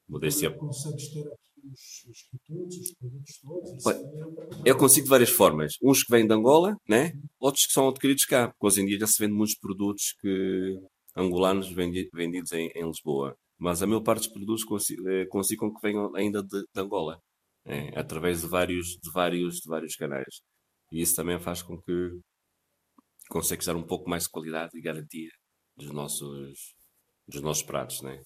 modéstia. 0.08 0.50
Consegues 0.52 1.08
ter 1.08 1.26
os, 1.64 2.04
os 2.08 2.92
produtos 2.98 3.40
todos? 3.40 4.64
Eu 4.64 4.76
consigo 4.76 5.04
de 5.04 5.10
várias 5.10 5.30
formas. 5.30 5.74
Uns 5.82 6.02
que 6.02 6.12
vêm 6.12 6.26
de 6.26 6.32
Angola, 6.32 6.76
né? 6.88 7.12
Outros 7.38 7.66
que 7.66 7.72
são 7.72 7.88
adquiridos 7.88 8.24
cá, 8.24 8.48
porque 8.48 8.66
hoje 8.66 8.82
em 8.82 8.86
dia 8.86 8.98
já 8.98 9.06
se 9.06 9.22
vende 9.22 9.34
muitos 9.34 9.56
produtos 9.58 10.14
que 10.20 10.78
angolanos 11.16 11.70
vendidos 11.72 12.52
em, 12.52 12.70
em 12.74 12.86
Lisboa. 12.86 13.36
Mas 13.58 13.82
a 13.82 13.86
maior 13.86 14.02
parte 14.02 14.22
dos 14.22 14.32
produtos 14.32 14.64
consigo, 14.64 15.08
eh, 15.08 15.26
consigo 15.26 15.72
que 15.74 15.80
venham 15.82 16.14
ainda 16.16 16.42
de, 16.42 16.60
de 16.62 16.80
Angola, 16.80 17.20
é, 17.64 17.98
através 17.98 18.42
de 18.42 18.46
vários, 18.46 18.98
de, 19.02 19.10
vários, 19.12 19.56
de 19.56 19.68
vários 19.68 19.96
canais. 19.96 20.40
E 20.92 21.00
isso 21.00 21.14
também 21.14 21.38
faz 21.38 21.62
com 21.62 21.80
que 21.80 22.20
consegues 23.28 23.66
dar 23.66 23.76
um 23.76 23.86
pouco 23.86 24.08
mais 24.08 24.24
de 24.24 24.30
qualidade 24.30 24.76
e 24.76 24.82
garantia 24.82 25.30
dos 25.76 25.90
nossos, 25.90 26.74
dos 27.28 27.40
nossos 27.40 27.62
pratos, 27.62 28.02
né? 28.02 28.22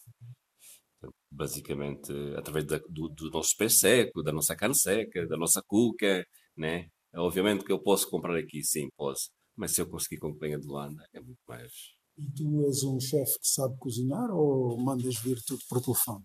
basicamente 1.30 2.12
através 2.37 2.64
da, 2.64 2.78
do, 2.89 3.09
do, 3.09 3.30
nosso 3.30 3.55
peixe 3.59 3.76
seco, 3.76 4.22
da 4.22 4.32
nossa 4.32 4.57
carne 4.57 4.74
seca, 4.74 5.26
da 5.26 5.37
nossa 5.37 5.62
cuca, 5.62 6.26
né? 6.57 6.89
Obviamente 7.14 7.64
que 7.64 7.72
eu 7.72 7.78
posso 7.78 8.09
comprar 8.09 8.39
aqui, 8.39 8.62
sim, 8.64 8.89
posso, 8.97 9.30
mas 9.55 9.72
se 9.72 9.82
eu 9.82 9.89
conseguir 9.89 10.18
com 10.18 10.32
venha 10.32 10.59
de 10.59 10.66
Luanda, 10.66 11.07
é 11.12 11.20
muito 11.20 11.41
mais, 11.47 11.70
e 12.16 12.30
tu 12.30 12.64
és 12.66 12.85
um 12.85 13.01
chefe 13.01 13.41
que 13.41 13.49
sabe 13.49 13.76
cozinhar 13.78 14.30
ou 14.30 14.78
mandas 14.78 15.16
vir 15.16 15.43
tudo 15.45 15.61
por 15.68 15.82
telefone? 15.82 16.24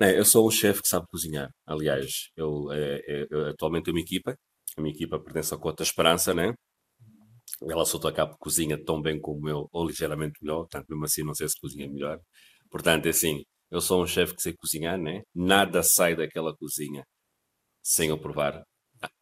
É, 0.00 0.18
eu 0.18 0.24
sou 0.24 0.46
um 0.46 0.50
chefe 0.50 0.82
que 0.82 0.88
sabe 0.88 1.06
cozinhar. 1.08 1.50
Aliás, 1.66 2.28
eu, 2.36 2.70
é, 2.72 3.00
é, 3.06 3.50
atualmente 3.50 3.84
tenho 3.84 3.96
uma 3.96 4.02
equipa. 4.02 4.36
A 4.76 4.80
minha 4.82 4.94
equipa 4.94 5.18
pertence 5.18 5.54
à 5.54 5.58
Cota 5.58 5.82
Esperança, 5.82 6.34
né? 6.34 6.52
Ela 7.70 7.84
só 7.86 7.98
toca 7.98 8.26
cozinha 8.38 8.82
tão 8.84 9.00
bem 9.00 9.18
como 9.20 9.48
eu, 9.48 9.68
ou 9.72 9.86
ligeiramente 9.86 10.34
melhor. 10.42 10.60
Portanto, 10.60 10.86
mesmo 10.90 11.04
assim, 11.04 11.22
não 11.24 11.34
sei 11.34 11.48
se 11.48 11.58
cozinha 11.60 11.88
melhor. 11.88 12.20
Portanto, 12.70 13.06
é 13.06 13.10
assim, 13.10 13.42
eu 13.70 13.80
sou 13.80 14.02
um 14.02 14.06
chefe 14.06 14.34
que 14.36 14.42
sei 14.42 14.54
cozinhar, 14.56 14.98
né? 14.98 15.22
Nada 15.34 15.82
sai 15.82 16.14
daquela 16.16 16.54
cozinha 16.56 17.04
sem 17.82 18.10
eu 18.10 18.18
provar. 18.20 18.62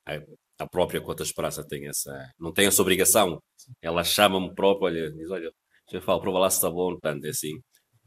A, 0.07 0.19
a 0.59 0.69
própria 0.69 1.01
Cota 1.01 1.23
Esperança 1.23 1.67
tem 1.67 1.89
essa... 1.89 2.13
Não 2.39 2.53
tem 2.53 2.67
essa 2.67 2.83
obrigação. 2.83 3.41
Ela 3.83 4.05
chama-me 4.05 4.55
próprio, 4.55 4.87
olha, 4.87 5.13
diz, 5.13 5.31
olha, 5.31 5.51
já 5.91 6.01
falo, 6.01 6.21
prova 6.21 6.39
lá 6.41 6.51
se 6.51 6.57
está 6.59 6.71
bom, 6.71 6.93
portanto, 6.93 7.25
é 7.27 7.31
assim. 7.31 7.53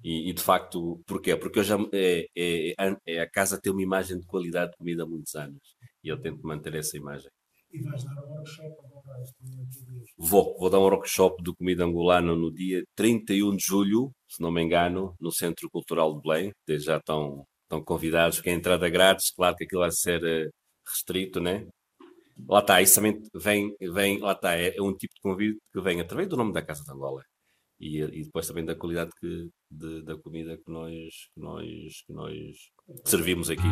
E, 0.07 0.29
e, 0.29 0.33
de 0.33 0.41
facto, 0.41 1.01
porquê? 1.05 1.35
Porque 1.35 1.59
eu 1.59 1.63
já, 1.65 1.75
é, 1.91 2.27
é, 2.33 2.73
é, 3.05 3.19
a 3.19 3.29
casa 3.29 3.59
tem 3.59 3.73
uma 3.73 3.81
imagem 3.81 4.17
de 4.17 4.25
qualidade 4.25 4.71
de 4.71 4.77
comida 4.77 5.03
há 5.03 5.05
muitos 5.05 5.35
anos. 5.35 5.75
e 6.01 6.07
eu 6.07 6.17
tento 6.17 6.47
manter 6.47 6.73
essa 6.75 6.95
imagem. 6.95 7.29
E 7.73 7.81
vais 7.81 8.05
dar 8.05 8.23
um 8.23 8.29
workshop 8.35 8.73
agora? 8.85 9.23
Vou, 10.17 10.57
vou 10.57 10.69
dar 10.69 10.79
um 10.79 10.83
workshop 10.83 11.43
de 11.43 11.53
comida 11.53 11.83
angolana 11.83 12.33
no 12.33 12.49
dia 12.53 12.85
31 12.95 13.57
de 13.57 13.65
julho, 13.65 14.09
se 14.29 14.41
não 14.41 14.49
me 14.49 14.61
engano, 14.63 15.13
no 15.19 15.29
Centro 15.29 15.69
Cultural 15.69 16.15
de 16.15 16.21
Belém. 16.21 16.53
Desde 16.65 16.85
já 16.85 16.97
estão, 16.99 17.43
estão 17.63 17.83
convidados, 17.83 18.39
que 18.39 18.49
é 18.49 18.53
entrada 18.53 18.87
grátis, 18.89 19.29
claro 19.31 19.57
que 19.57 19.65
aquilo 19.65 19.81
vai 19.81 19.91
ser 19.91 20.23
eh, 20.23 20.49
restrito, 20.87 21.41
né? 21.41 21.67
Lá 22.47 22.59
está, 22.59 22.81
isso 22.81 22.95
também 22.95 23.21
vem, 23.35 23.75
vem 23.81 24.19
lá 24.19 24.31
está, 24.31 24.55
é, 24.55 24.73
é, 24.77 24.81
um 24.81 24.95
tipo 24.95 25.13
de 25.15 25.21
convite 25.21 25.59
que 25.73 25.81
vem 25.81 25.99
através 25.99 26.29
do 26.29 26.37
nome 26.37 26.53
da 26.53 26.61
Casa 26.61 26.81
de 26.85 26.91
Angola 26.91 27.21
e, 27.79 28.01
e 28.01 28.23
depois 28.23 28.47
também 28.47 28.65
da 28.65 28.75
qualidade 28.75 29.11
que, 29.19 29.49
de, 29.69 30.01
da 30.03 30.17
comida 30.17 30.57
que 30.57 30.71
nós, 30.71 31.29
que 31.33 31.39
nós, 31.39 32.03
que 32.05 32.13
nós 32.13 32.71
servimos 33.05 33.49
aqui. 33.49 33.67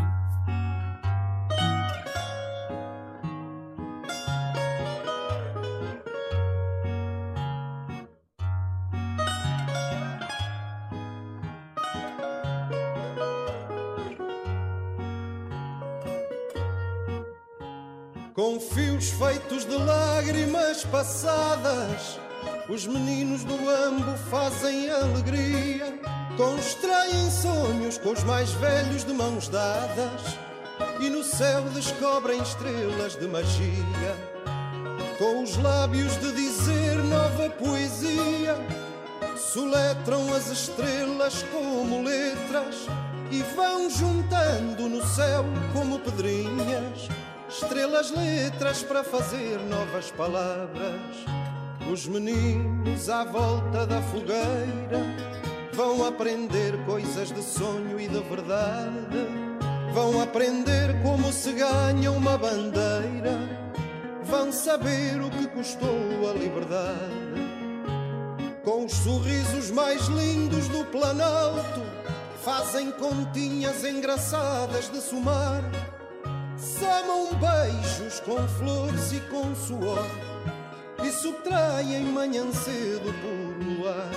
Com 18.34 18.60
fios 18.60 19.12
feitos 19.12 19.66
de 19.66 19.78
lágrimas 19.78 20.84
passadas, 20.84 22.20
os 22.68 22.86
meninos 22.88 23.44
do 23.44 23.54
ambo 23.54 24.18
fazem 24.30 24.90
alegria. 24.90 26.00
Constroem 26.38 27.32
sonhos 27.32 27.98
com 27.98 28.12
os 28.12 28.24
mais 28.24 28.52
velhos 28.54 29.06
de 29.06 29.14
mãos 29.14 29.48
dadas 29.48 30.38
e 31.00 31.10
no 31.10 31.24
céu 31.24 31.62
descobrem 31.74 32.42
estrelas 32.42 33.16
de 33.16 33.28
magia. 33.28 34.36
Com 35.18 35.44
os 35.44 35.56
lábios 35.58 36.18
de 36.18 36.32
dizer 36.34 36.98
nova 37.04 37.50
poesia, 37.52 38.58
soletram 39.38 40.34
as 40.34 40.48
estrelas 40.48 41.44
como 41.52 42.04
letras 42.04 42.88
e 43.32 43.42
vão 43.56 43.90
juntando 43.90 44.90
no 44.90 45.06
céu 45.08 45.46
como 45.72 46.00
pedrinhas 46.00 47.08
estrelas, 47.48 48.12
letras 48.12 48.84
para 48.84 49.04
fazer 49.04 49.60
novas 49.70 50.12
palavras. 50.12 51.45
Os 51.92 52.08
meninos 52.08 53.10
à 53.10 53.24
volta 53.24 53.86
da 53.86 54.02
fogueira 54.02 55.02
vão 55.74 56.06
aprender 56.06 56.74
coisas 56.86 57.32
de 57.32 57.42
sonho 57.44 58.00
e 58.00 58.08
de 58.08 58.20
verdade. 58.22 59.28
Vão 59.94 60.22
aprender 60.22 61.02
como 61.04 61.32
se 61.32 61.52
ganha 61.54 62.12
uma 62.12 62.38
bandeira. 62.38 63.40
Vão 64.24 64.52
saber 64.52 65.22
o 65.22 65.30
que 65.30 65.48
custou 65.48 66.30
a 66.30 66.34
liberdade. 66.34 67.46
Com 68.64 68.86
os 68.86 68.94
sorrisos 68.94 69.70
mais 69.70 70.08
lindos 70.08 70.68
do 70.70 70.84
Planalto, 70.86 71.82
fazem 72.44 72.92
continhas 72.92 73.84
engraçadas 73.86 74.90
de 74.92 75.00
somar 75.00 75.64
Samam 76.58 77.30
beijos 77.36 78.20
com 78.22 78.48
flores 78.48 79.12
e 79.12 79.20
com 79.30 79.54
suor 79.56 80.06
E 81.04 81.12
subtraem 81.12 82.06
manhã 82.06 82.52
cedo 82.52 83.14
por 83.22 83.66
luar 83.66 84.10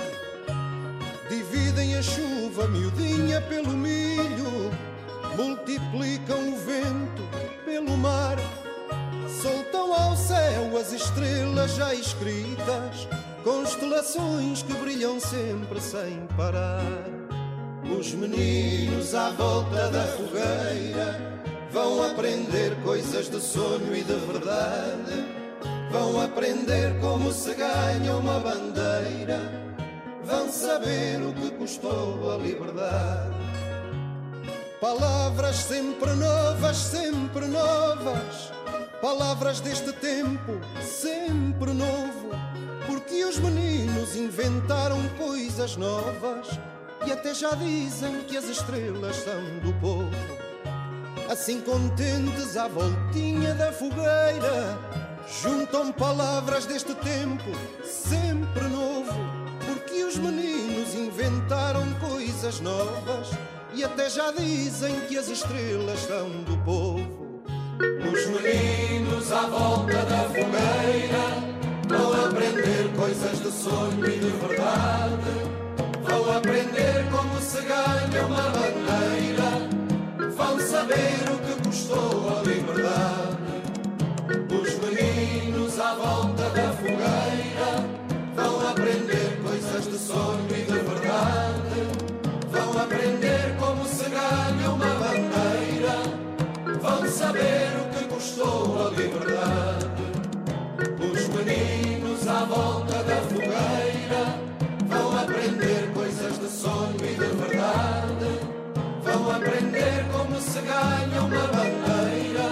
Dividem 1.29 1.95
a 1.95 2.01
chuva 2.01 2.67
miudinha 2.67 3.41
pelo 3.41 3.71
milho 3.71 4.71
Multiplicam 5.35 6.53
o 6.53 6.57
vento 6.57 7.23
pelo 7.63 7.95
mar. 7.97 8.37
Soltam 9.41 9.93
ao 9.93 10.15
céu 10.17 10.77
as 10.77 10.91
estrelas 10.91 11.75
já 11.75 11.93
escritas 11.93 13.07
Constelações 13.43 14.63
que 14.63 14.73
brilham 14.73 15.19
sempre 15.19 15.79
sem 15.79 16.27
parar. 16.35 16.83
Os 17.97 18.13
meninos 18.13 19.13
à 19.13 19.29
volta 19.31 19.89
da 19.89 20.03
fogueira 20.03 21.39
Vão 21.71 22.03
aprender 22.03 22.75
coisas 22.83 23.29
de 23.29 23.39
sonho 23.39 23.95
e 23.95 24.03
de 24.03 24.13
verdade. 24.13 25.38
Vão 25.91 26.21
aprender 26.21 26.99
como 26.99 27.31
se 27.31 27.53
ganha 27.55 28.15
uma 28.15 28.39
bandeira. 28.39 29.39
Vão 30.23 30.49
saber 30.51 31.19
o 31.21 31.33
que 31.33 31.49
custou 31.51 32.31
a 32.31 32.37
liberdade. 32.37 33.35
Palavras 34.79 35.55
sempre 35.55 36.11
novas, 36.13 36.77
sempre 36.77 37.45
novas. 37.47 38.51
Palavras 39.01 39.59
deste 39.61 39.91
tempo, 39.93 40.59
sempre 40.81 41.73
novo. 41.73 42.29
Porque 42.85 43.25
os 43.25 43.37
meninos 43.39 44.15
inventaram 44.15 44.97
coisas 45.17 45.75
novas 45.75 46.47
e 47.05 47.11
até 47.11 47.33
já 47.33 47.55
dizem 47.55 48.21
que 48.27 48.37
as 48.37 48.45
estrelas 48.45 49.15
são 49.15 49.41
do 49.63 49.73
povo 49.79 50.49
assim 51.29 51.61
contentes 51.61 52.57
à 52.57 52.67
voltinha 52.67 53.53
da 53.53 53.71
fogueira. 53.71 54.98
Juntam 55.31 55.91
palavras 55.91 56.65
deste 56.65 56.93
tempo, 56.95 57.51
sempre 57.83 58.63
novo, 58.67 59.13
porque 59.65 60.03
os 60.03 60.17
meninos 60.17 60.93
inventaram 60.95 61.85
coisas 61.99 62.59
novas 62.59 63.29
e 63.73 63.83
até 63.83 64.09
já 64.09 64.31
dizem 64.31 64.99
que 65.01 65.17
as 65.17 65.29
estrelas 65.29 65.99
são 65.99 66.29
do 66.43 66.57
povo. 66.65 67.41
Os 67.79 68.25
meninos 68.27 69.31
à 69.31 69.45
volta 69.47 70.03
da 70.03 70.23
fogueira 70.23 71.47
vão 71.87 72.25
aprender 72.25 72.91
coisas 72.97 73.39
de 73.39 73.51
sonho 73.51 74.05
e 74.05 74.19
de 74.19 74.29
verdade. 74.29 75.49
Vão 76.03 76.37
aprender 76.37 77.05
como 77.11 77.39
se 77.39 77.61
ganha 77.61 78.25
uma 78.25 78.49
bandeira 78.49 79.79
vão 80.39 80.57
saber 80.59 81.19
o 81.33 81.37
que 81.39 81.67
custou 81.67 82.37
a 82.37 82.41
liberdade. 82.43 83.28
Custou 98.39 98.87
a 98.87 98.89
liberdade. 98.91 100.03
Os 101.11 101.27
meninos 101.29 102.27
à 102.27 102.45
volta 102.45 103.03
da 103.03 103.17
fogueira 103.17 104.39
vão 104.87 105.19
aprender 105.19 105.91
coisas 105.93 106.39
de 106.39 106.47
sonho 106.47 106.95
e 106.95 107.15
de 107.15 107.35
verdade 107.35 108.39
Vão 109.03 109.31
aprender 109.31 110.05
como 110.11 110.39
se 110.39 110.61
ganha 110.61 111.21
uma 111.21 111.47
bandeira. 111.47 112.49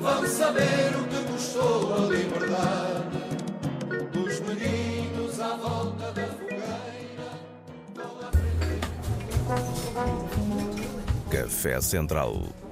Vão 0.00 0.26
saber 0.26 0.96
o 0.96 1.04
que 1.06 1.22
custou 1.32 1.94
a 1.94 1.98
liberdade. 2.08 3.22
Os 4.12 4.40
meninos 4.40 5.40
à 5.40 5.56
volta 5.56 6.12
da 6.12 6.26
fogueira 6.26 7.30
vão 7.94 8.18
aprender. 8.26 8.80
Café 11.30 11.80
Central. 11.80 12.65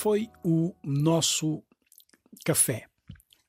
Foi 0.00 0.30
o 0.42 0.74
nosso 0.82 1.62
café 2.42 2.86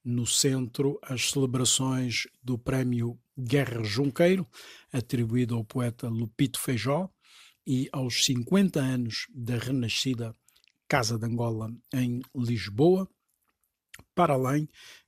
no 0.03 0.27
centro 0.27 0.99
as 1.01 1.31
celebrações 1.31 2.27
do 2.43 2.57
Prémio 2.57 3.17
Guerra 3.39 3.81
Junqueiro, 3.85 4.45
atribuído 4.91 5.55
ao 5.55 5.63
poeta 5.63 6.09
Lupito 6.09 6.59
Feijó, 6.59 7.09
e 7.65 7.87
aos 7.93 8.25
50 8.25 8.81
anos 8.81 9.27
da 9.33 9.57
renascida 9.57 10.35
Casa 10.89 11.17
de 11.17 11.25
Angola 11.25 11.73
em 11.93 12.19
Lisboa, 12.35 13.09
para 14.13 14.33
além 14.33 14.65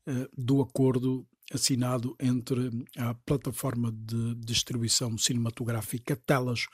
uh, 0.07 0.29
do 0.37 0.61
acordo 0.61 1.27
assinado 1.53 2.15
entre 2.21 2.69
a 2.95 3.15
plataforma 3.15 3.91
de 3.91 4.35
distribuição 4.35 5.17
cinematográfica 5.17 6.15
Telas 6.15 6.67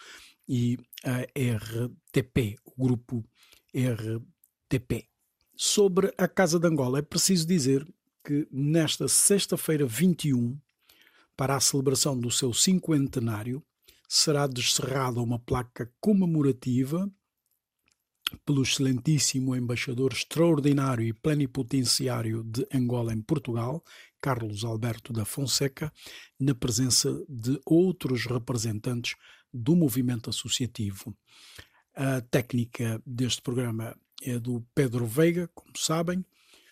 e 0.47 0.77
a 1.03 1.21
RTP, 1.23 2.59
o 2.63 2.83
grupo 2.83 3.27
RTP. 3.73 4.38
Sobre 5.55 6.13
a 6.17 6.27
Casa 6.27 6.59
de 6.59 6.67
Angola, 6.67 6.99
é 6.99 7.01
preciso 7.01 7.47
dizer 7.47 7.85
que 8.23 8.47
nesta 8.51 9.07
sexta-feira 9.07 9.85
21, 9.85 10.57
para 11.35 11.55
a 11.55 11.59
celebração 11.59 12.19
do 12.19 12.29
seu 12.29 12.53
cinquentenário, 12.53 13.63
será 14.07 14.47
descerrada 14.47 15.21
uma 15.21 15.39
placa 15.39 15.91
comemorativa 15.99 17.11
pelo 18.45 18.61
excelentíssimo 18.61 19.55
embaixador 19.55 20.13
extraordinário 20.13 21.05
e 21.05 21.13
plenipotenciário 21.13 22.43
de 22.43 22.67
Angola 22.73 23.13
em 23.13 23.21
Portugal, 23.21 23.83
Carlos 24.21 24.63
Alberto 24.63 25.11
da 25.11 25.25
Fonseca, 25.25 25.91
na 26.39 26.53
presença 26.53 27.11
de 27.27 27.59
outros 27.65 28.25
representantes 28.25 29.15
do 29.53 29.75
movimento 29.75 30.29
associativo. 30.29 31.15
A 31.95 32.21
técnica 32.21 33.01
deste 33.05 33.41
programa 33.41 33.97
é 34.21 34.39
do 34.39 34.65
Pedro 34.73 35.05
Veiga, 35.05 35.47
como 35.53 35.77
sabem. 35.77 36.25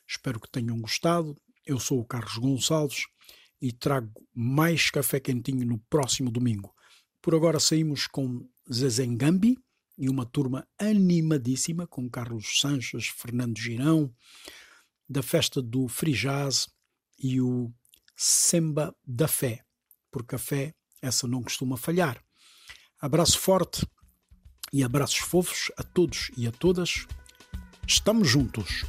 Espero 0.07 0.39
que 0.39 0.49
tenham 0.49 0.79
gostado. 0.79 1.35
Eu 1.65 1.79
sou 1.79 1.99
o 1.99 2.05
Carlos 2.05 2.37
Gonçalves 2.37 3.05
e 3.61 3.71
trago 3.71 4.11
mais 4.33 4.89
café 4.89 5.19
quentinho 5.19 5.65
no 5.65 5.79
próximo 5.89 6.31
domingo. 6.31 6.73
Por 7.21 7.35
agora 7.35 7.59
saímos 7.59 8.07
com 8.07 8.47
Zezengambi 8.71 9.57
e 9.97 10.09
uma 10.09 10.25
turma 10.25 10.67
animadíssima 10.79 11.87
com 11.87 12.09
Carlos 12.09 12.59
Sanches, 12.59 13.07
Fernando 13.07 13.59
Girão, 13.59 14.13
da 15.09 15.23
festa 15.23 15.61
do 15.61 15.87
Free 15.87 16.13
Jazz 16.13 16.69
e 17.17 17.41
o 17.41 17.73
Semba 18.15 18.95
da 19.05 19.27
Fé, 19.27 19.63
porque 20.11 20.35
a 20.35 20.39
fé 20.39 20.73
essa 21.01 21.27
não 21.27 21.41
costuma 21.41 21.77
falhar. 21.77 22.23
Abraço 22.99 23.39
forte 23.39 23.85
e 24.73 24.83
abraços 24.83 25.19
fofos 25.19 25.71
a 25.77 25.83
todos 25.83 26.31
e 26.35 26.47
a 26.47 26.51
todas. 26.51 27.05
Estamos 27.89 28.27
juntos. 28.27 28.83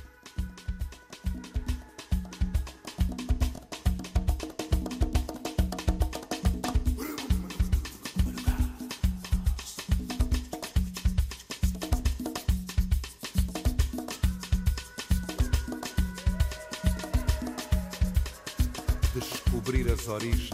Descobrir 19.14 19.88
as 19.92 20.08
origens, 20.08 20.50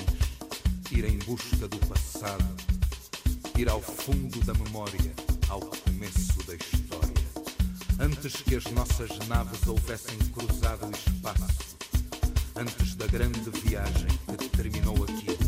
ir 0.91 1.07
em 1.07 1.19
busca 1.21 1.67
do 1.67 1.79
passado, 1.87 2.45
ir 3.57 3.71
ao 3.71 3.81
fundo 3.81 4.39
da 4.45 4.53
memória, 4.53 5.15
ao 5.49 5.61
começo 5.61 6.47
da 6.47 6.55
história. 6.55 6.84
Antes 7.99 8.35
que 8.43 8.57
as 8.57 8.65
nossas 8.73 9.11
naves 9.29 9.67
houvessem 9.67 10.19
cruzado 10.33 10.87
o 10.87 10.91
espaço, 10.91 11.77
antes 12.57 12.95
da 12.97 13.07
grande 13.07 13.51
viagem 13.63 14.09
que 14.37 14.49
terminou 14.49 15.05
aqui. 15.05 15.39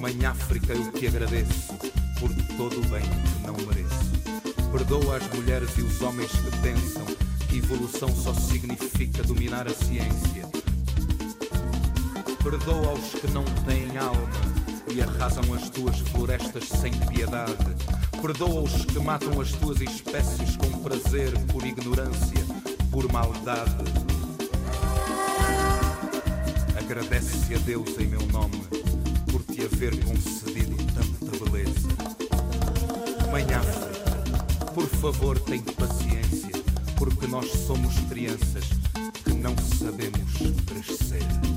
Mãe 0.00 0.26
África, 0.26 0.72
eu 0.72 0.92
te 0.92 1.06
agradeço 1.06 1.74
por 2.18 2.30
todo 2.56 2.78
o 2.78 2.88
bem 2.88 3.02
que 3.02 3.46
não 3.46 3.56
mereço. 3.66 4.70
Perdoa 4.72 5.16
as 5.16 5.34
mulheres 5.34 5.70
e 5.78 5.82
os 5.82 6.02
homens 6.02 6.32
que 6.32 6.58
pensam 6.60 7.06
que 7.48 7.58
evolução 7.58 8.08
só 8.14 8.34
significa 8.34 9.22
dominar 9.22 9.66
a 9.68 9.74
ciência. 9.74 10.44
Perdoa 12.42 12.94
os 12.94 13.20
que 13.20 13.30
não 13.30 13.44
têm 13.64 13.96
alma 13.96 14.28
e 14.92 15.00
arrasam 15.00 15.54
as 15.54 15.70
tuas 15.70 15.98
florestas 16.00 16.68
sem 16.68 16.92
piedade. 17.08 17.95
Perdoa 18.20 18.62
os 18.62 18.84
que 18.84 18.98
matam 18.98 19.40
as 19.40 19.52
tuas 19.52 19.80
espécies 19.80 20.56
com 20.56 20.80
prazer, 20.80 21.32
por 21.52 21.64
ignorância, 21.64 22.44
por 22.90 23.10
maldade. 23.12 23.70
Agradece 26.76 27.54
a 27.54 27.58
Deus 27.58 27.98
em 27.98 28.06
meu 28.06 28.26
nome 28.28 28.62
por 29.30 29.42
te 29.44 29.62
haver 29.62 29.92
concedido 30.04 30.76
tanta 30.94 31.44
beleza. 31.44 31.88
Mãe 33.30 33.44
África, 33.54 34.66
por 34.72 34.86
favor, 34.86 35.38
tem 35.38 35.60
paciência, 35.60 36.50
porque 36.96 37.26
nós 37.26 37.50
somos 37.50 37.94
crianças 38.08 38.64
que 39.24 39.32
não 39.34 39.54
sabemos 39.58 40.32
crescer. 40.66 41.55